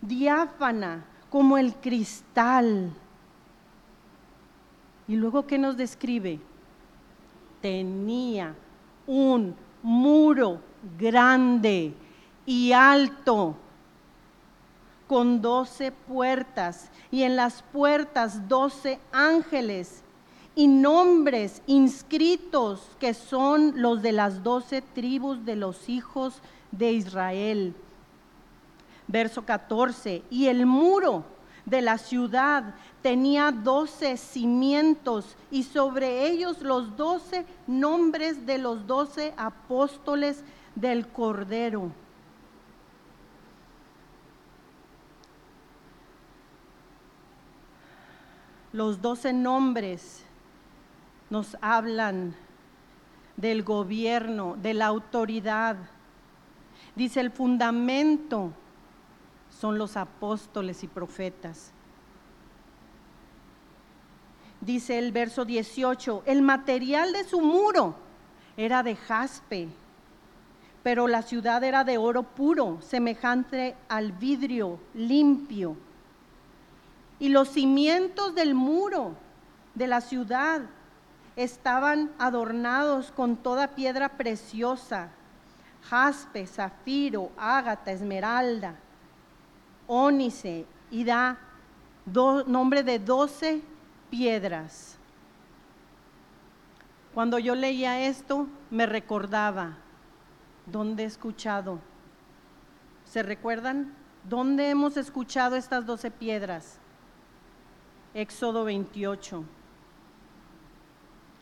diáfana 0.00 1.04
como 1.30 1.58
el 1.58 1.74
cristal. 1.74 2.92
Y 5.06 5.16
luego, 5.16 5.46
¿qué 5.46 5.58
nos 5.58 5.76
describe? 5.76 6.40
Tenía 7.60 8.54
un 9.06 9.54
muro 9.82 10.60
grande 10.98 11.94
y 12.46 12.72
alto, 12.72 13.56
con 15.12 15.42
doce 15.42 15.92
puertas, 15.92 16.88
y 17.10 17.24
en 17.24 17.36
las 17.36 17.60
puertas 17.60 18.48
doce 18.48 18.98
ángeles 19.12 20.02
y 20.54 20.66
nombres 20.66 21.60
inscritos 21.66 22.80
que 22.98 23.12
son 23.12 23.74
los 23.76 24.00
de 24.00 24.12
las 24.12 24.42
doce 24.42 24.80
tribus 24.80 25.44
de 25.44 25.54
los 25.54 25.90
hijos 25.90 26.40
de 26.70 26.92
Israel. 26.92 27.74
Verso 29.06 29.44
14, 29.44 30.22
y 30.30 30.46
el 30.46 30.64
muro 30.64 31.24
de 31.66 31.82
la 31.82 31.98
ciudad 31.98 32.74
tenía 33.02 33.52
doce 33.52 34.16
cimientos 34.16 35.36
y 35.50 35.64
sobre 35.64 36.26
ellos 36.26 36.62
los 36.62 36.96
doce 36.96 37.44
nombres 37.66 38.46
de 38.46 38.56
los 38.56 38.86
doce 38.86 39.34
apóstoles 39.36 40.42
del 40.74 41.06
Cordero. 41.06 41.92
Los 48.72 49.02
doce 49.02 49.32
nombres 49.32 50.24
nos 51.30 51.56
hablan 51.60 52.34
del 53.36 53.62
gobierno, 53.62 54.56
de 54.60 54.74
la 54.74 54.86
autoridad. 54.86 55.76
Dice 56.94 57.20
el 57.20 57.30
fundamento 57.30 58.52
son 59.50 59.78
los 59.78 59.96
apóstoles 59.96 60.82
y 60.82 60.88
profetas. 60.88 61.72
Dice 64.60 64.98
el 64.98 65.12
verso 65.12 65.44
18, 65.44 66.22
el 66.24 66.40
material 66.40 67.12
de 67.12 67.24
su 67.24 67.40
muro 67.40 67.96
era 68.56 68.82
de 68.82 68.96
jaspe, 68.96 69.68
pero 70.82 71.08
la 71.08 71.22
ciudad 71.22 71.62
era 71.64 71.84
de 71.84 71.98
oro 71.98 72.22
puro, 72.22 72.78
semejante 72.80 73.76
al 73.88 74.12
vidrio 74.12 74.78
limpio. 74.94 75.76
Y 77.22 77.28
los 77.28 77.50
cimientos 77.50 78.34
del 78.34 78.52
muro 78.52 79.14
de 79.76 79.86
la 79.86 80.00
ciudad 80.00 80.62
estaban 81.36 82.10
adornados 82.18 83.12
con 83.12 83.36
toda 83.36 83.76
piedra 83.76 84.08
preciosa, 84.08 85.08
jaspe, 85.82 86.48
zafiro, 86.48 87.30
ágata, 87.36 87.92
esmeralda, 87.92 88.74
ónice 89.86 90.66
y 90.90 91.04
da 91.04 91.38
nombre 92.48 92.82
de 92.82 92.98
doce 92.98 93.62
piedras. 94.10 94.96
Cuando 97.14 97.38
yo 97.38 97.54
leía 97.54 98.00
esto, 98.00 98.48
me 98.68 98.84
recordaba, 98.84 99.76
¿dónde 100.66 101.04
he 101.04 101.06
escuchado? 101.06 101.78
¿Se 103.04 103.22
recuerdan? 103.22 103.94
¿Dónde 104.28 104.70
hemos 104.70 104.96
escuchado 104.96 105.54
estas 105.54 105.86
doce 105.86 106.10
piedras? 106.10 106.80
Éxodo 108.14 108.64
28. 108.64 109.44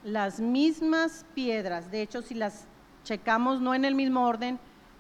Las 0.05 0.41
mismas 0.41 1.27
piedras, 1.35 1.91
de 1.91 2.03
hecho 2.03 2.23
si 2.23 2.35
las 2.35 2.67
checamos 3.03 3.61
no 3.61 3.75
en 3.75 3.85
el 3.85 3.95
mismo 3.95 4.27
orden, 4.27 4.59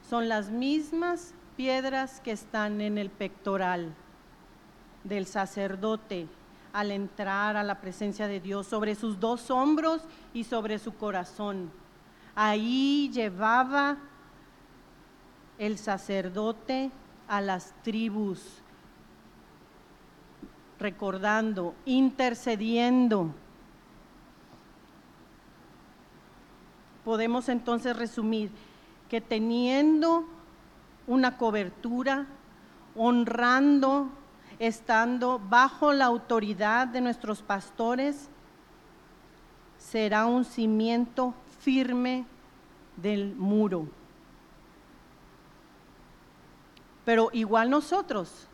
son 0.09 0.28
las 0.28 0.50
mismas 0.50 1.35
piedras 1.56 2.20
que 2.20 2.33
están 2.33 2.80
en 2.80 2.98
el 2.98 3.11
pectoral 3.11 3.94
del 5.04 5.26
sacerdote 5.26 6.26
al 6.72 6.90
entrar 6.90 7.56
a 7.56 7.62
la 7.62 7.80
presencia 7.80 8.26
de 8.26 8.40
Dios, 8.40 8.66
sobre 8.66 8.94
sus 8.94 9.18
dos 9.18 9.50
hombros 9.50 10.02
y 10.33 10.44
sobre 10.44 10.78
su 10.78 10.94
corazón. 10.94 11.70
Ahí 12.35 13.11
llevaba 13.12 13.96
el 15.59 15.78
sacerdote 15.78 16.90
a 17.28 17.40
las 17.40 17.74
tribus, 17.83 18.62
recordando, 20.80 21.74
intercediendo. 21.84 23.32
Podemos 27.04 27.48
entonces 27.48 27.96
resumir 27.96 28.50
que 29.08 29.20
teniendo 29.20 30.24
una 31.06 31.36
cobertura, 31.36 32.26
honrando 32.96 34.10
estando 34.60 35.38
bajo 35.38 35.92
la 35.94 36.04
autoridad 36.04 36.86
de 36.86 37.00
nuestros 37.00 37.40
pastores, 37.40 38.28
será 39.78 40.26
un 40.26 40.44
cimiento 40.44 41.34
firme 41.60 42.26
del 42.96 43.34
muro. 43.34 43.88
Pero 47.06 47.30
igual 47.32 47.70
nosotros 47.70 48.49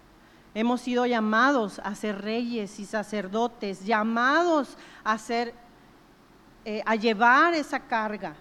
hemos 0.57 0.81
sido 0.81 1.05
llamados 1.05 1.83
a 1.85 1.95
ser 1.95 2.23
reyes 2.23 2.81
y 2.81 2.87
sacerdotes, 2.87 3.85
llamados 3.85 4.79
a 5.05 5.19
ser, 5.19 5.53
eh, 6.65 6.83
a 6.87 6.97
llevar 6.97 7.53
esa 7.53 7.81
carga, 7.81 8.35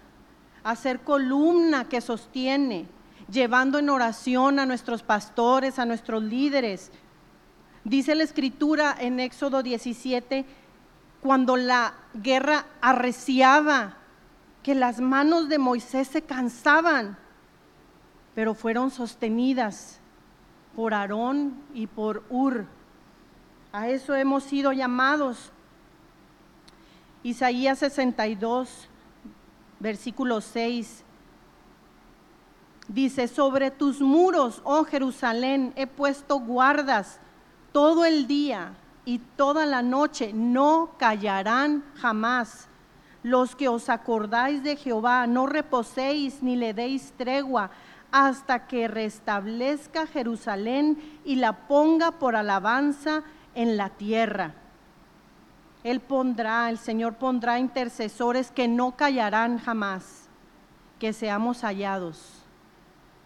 a 0.64 0.76
ser 0.78 1.02
columna 1.02 1.90
que 1.90 2.00
sostiene, 2.00 2.88
llevando 3.30 3.80
en 3.80 3.90
oración 3.90 4.60
a 4.60 4.66
nuestros 4.66 5.04
pastores, 5.04 5.78
a 5.78 5.86
nuestros 5.86 6.24
líderes, 6.24 6.90
Dice 7.86 8.16
la 8.16 8.24
escritura 8.24 8.96
en 9.00 9.20
Éxodo 9.20 9.62
17, 9.62 10.44
cuando 11.22 11.56
la 11.56 11.94
guerra 12.16 12.66
arreciaba, 12.82 13.98
que 14.64 14.74
las 14.74 15.00
manos 15.00 15.50
de 15.50 15.60
Moisés 15.60 16.08
se 16.08 16.24
cansaban, 16.24 17.16
pero 18.34 18.56
fueron 18.56 18.90
sostenidas 18.90 20.00
por 20.76 20.94
Aarón 20.94 21.56
y 21.74 21.88
por 21.88 22.24
Ur. 22.30 22.66
A 23.72 23.90
eso 23.90 24.16
hemos 24.16 24.44
sido 24.44 24.72
llamados. 24.74 25.52
Isaías 27.24 27.80
62, 27.80 28.88
versículo 29.80 30.42
6. 30.42 31.04
Dice, 32.88 33.28
sobre 33.28 33.72
tus 33.72 34.00
muros, 34.00 34.62
oh 34.64 34.84
Jerusalén, 34.84 35.74
he 35.76 35.88
puesto 35.88 36.40
guardas 36.40 37.20
todo 37.72 38.06
el 38.06 38.28
día 38.28 38.76
y 39.06 39.20
toda 39.20 39.66
la 39.66 39.82
noche, 39.82 40.32
no 40.34 40.92
callarán 40.98 41.84
jamás. 41.96 42.68
Los 43.24 43.56
que 43.56 43.68
os 43.68 43.90
acordáis 43.90 44.62
de 44.62 44.76
Jehová, 44.76 45.26
no 45.26 45.48
reposéis 45.48 46.44
ni 46.44 46.56
le 46.56 46.76
deis 46.76 47.12
tregua 47.18 47.72
hasta 48.18 48.66
que 48.66 48.88
restablezca 48.88 50.08
Jerusalén 50.08 51.20
y 51.26 51.36
la 51.36 51.68
ponga 51.68 52.12
por 52.12 52.38
alabanza 52.38 53.24
en 53.56 53.76
la 53.76 53.90
tierra. 53.90 54.54
Él 55.84 56.00
pondrá, 56.00 56.70
el 56.70 56.78
Señor 56.78 57.16
pondrá 57.16 57.60
intercesores 57.60 58.52
que 58.52 58.70
no 58.70 58.96
callarán 58.96 59.58
jamás, 59.58 60.30
que 60.98 61.12
seamos 61.12 61.64
hallados 61.64 62.42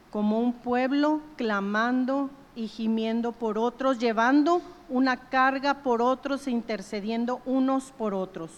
como 0.10 0.40
un 0.40 0.54
pueblo 0.54 1.22
clamando 1.36 2.32
y 2.56 2.68
gimiendo 2.68 3.32
por 3.32 3.60
otros, 3.60 4.00
llevando 4.00 4.64
una 4.90 5.18
carga 5.18 5.84
por 5.84 6.02
otros 6.02 6.48
e 6.48 6.52
intercediendo 6.52 7.42
unos 7.46 7.92
por 7.92 8.16
otros. 8.16 8.50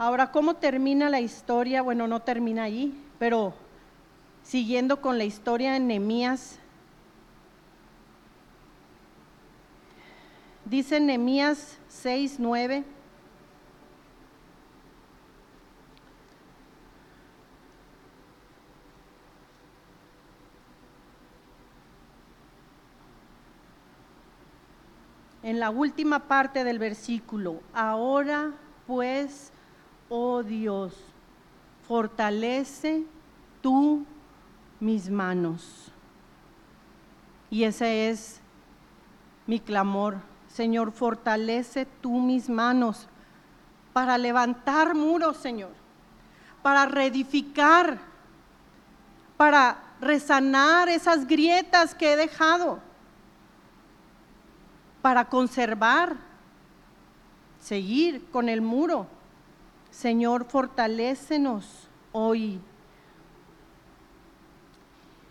Ahora, 0.00 0.32
¿cómo 0.32 0.54
termina 0.54 1.10
la 1.10 1.20
historia? 1.20 1.82
Bueno, 1.82 2.08
no 2.08 2.20
termina 2.20 2.62
ahí, 2.62 2.98
pero 3.18 3.52
siguiendo 4.42 5.02
con 5.02 5.18
la 5.18 5.24
historia 5.24 5.74
de 5.74 5.80
Nehemías, 5.80 6.58
dice 10.64 11.00
Nehemías 11.00 11.76
6, 11.88 12.36
9. 12.38 12.82
en 25.42 25.58
la 25.58 25.68
última 25.68 26.20
parte 26.20 26.64
del 26.64 26.78
versículo, 26.78 27.60
ahora 27.74 28.52
pues, 28.86 29.52
oh 30.10 30.42
Dios, 30.42 30.94
fortalece 31.88 33.04
tú 33.62 34.04
mis 34.78 35.08
manos. 35.08 35.90
Y 37.48 37.64
ese 37.64 38.10
es 38.10 38.40
mi 39.46 39.58
clamor. 39.58 40.18
Señor, 40.48 40.92
fortalece 40.92 41.86
tú 41.86 42.20
mis 42.20 42.50
manos 42.50 43.08
para 43.94 44.18
levantar 44.18 44.94
muros, 44.94 45.38
Señor, 45.38 45.72
para 46.60 46.84
reedificar, 46.84 47.98
para 49.38 49.82
resanar 50.02 50.90
esas 50.90 51.26
grietas 51.26 51.94
que 51.94 52.12
he 52.12 52.16
dejado 52.16 52.80
para 55.02 55.26
conservar, 55.26 56.16
seguir 57.60 58.26
con 58.30 58.48
el 58.48 58.60
muro. 58.60 59.06
Señor, 60.00 60.46
fortalécenos 60.46 61.86
hoy. 62.12 62.58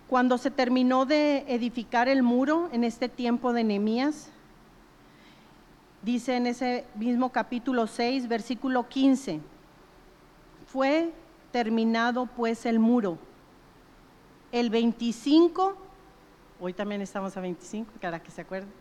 Cuando 0.07 0.37
se 0.37 0.51
terminó 0.51 1.07
de 1.07 1.39
edificar 1.47 2.07
el 2.07 2.21
muro 2.21 2.69
en 2.71 2.83
este 2.83 3.09
tiempo 3.09 3.51
de 3.51 3.63
Nehemías, 3.63 4.29
dice 6.03 6.35
en 6.35 6.45
ese 6.45 6.85
mismo 6.93 7.31
capítulo 7.31 7.87
6, 7.87 8.27
versículo 8.27 8.87
15, 8.87 9.39
fue 10.67 11.13
terminado 11.51 12.27
pues 12.27 12.67
el 12.67 12.77
muro. 12.77 13.17
El 14.51 14.69
25, 14.69 15.77
hoy 16.61 16.73
también 16.73 17.01
estamos 17.01 17.35
a 17.35 17.41
25, 17.41 17.91
para 17.99 18.21
que 18.21 18.29
se 18.29 18.41
acuerden 18.41 18.71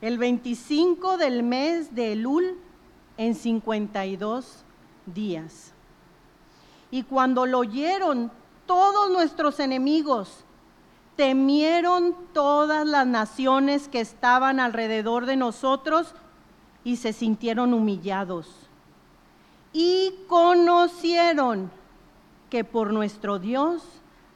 el 0.00 0.18
25 0.18 1.16
del 1.16 1.42
mes 1.42 1.96
de 1.96 2.12
Elul 2.12 2.60
en 3.16 3.34
52 3.34 4.62
días. 5.06 5.72
Y 6.90 7.02
cuando 7.02 7.46
lo 7.46 7.60
oyeron 7.60 8.30
todos 8.66 9.10
nuestros 9.10 9.60
enemigos, 9.60 10.44
temieron 11.16 12.14
todas 12.32 12.86
las 12.86 13.06
naciones 13.06 13.88
que 13.88 14.00
estaban 14.00 14.60
alrededor 14.60 15.26
de 15.26 15.36
nosotros 15.36 16.14
y 16.84 16.96
se 16.96 17.12
sintieron 17.12 17.72
humillados. 17.74 18.68
Y 19.72 20.14
conocieron 20.28 21.70
que 22.50 22.64
por 22.64 22.92
nuestro 22.92 23.38
Dios 23.38 23.82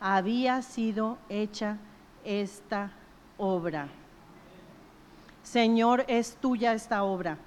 había 0.01 0.63
sido 0.63 1.19
hecha 1.29 1.77
esta 2.25 2.93
obra. 3.39 3.89
Señor, 5.43 6.05
es 6.09 6.37
tuya 6.37 6.73
esta 6.73 7.05
obra. 7.05 7.39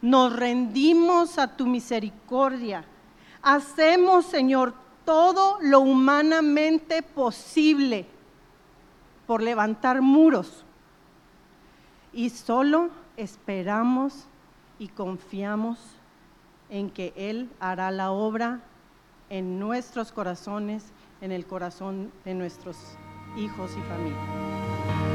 Nos 0.00 0.34
rendimos 0.34 1.38
a 1.38 1.56
tu 1.56 1.66
misericordia. 1.66 2.84
Hacemos, 3.42 4.26
Señor, 4.26 4.74
todo 5.04 5.58
lo 5.60 5.80
humanamente 5.80 7.02
posible 7.02 8.06
por 9.26 9.42
levantar 9.42 10.00
muros. 10.02 10.64
Y 12.12 12.30
solo 12.30 12.90
esperamos 13.16 14.26
y 14.78 14.88
confiamos 14.88 15.78
en 16.70 16.90
que 16.90 17.12
Él 17.16 17.50
hará 17.60 17.90
la 17.90 18.10
obra 18.10 18.60
en 19.30 19.58
nuestros 19.58 20.12
corazones, 20.12 20.84
en 21.20 21.32
el 21.32 21.46
corazón 21.46 22.12
de 22.24 22.34
nuestros 22.34 22.76
hijos 23.36 23.70
y 23.76 23.82
familia. 23.82 25.07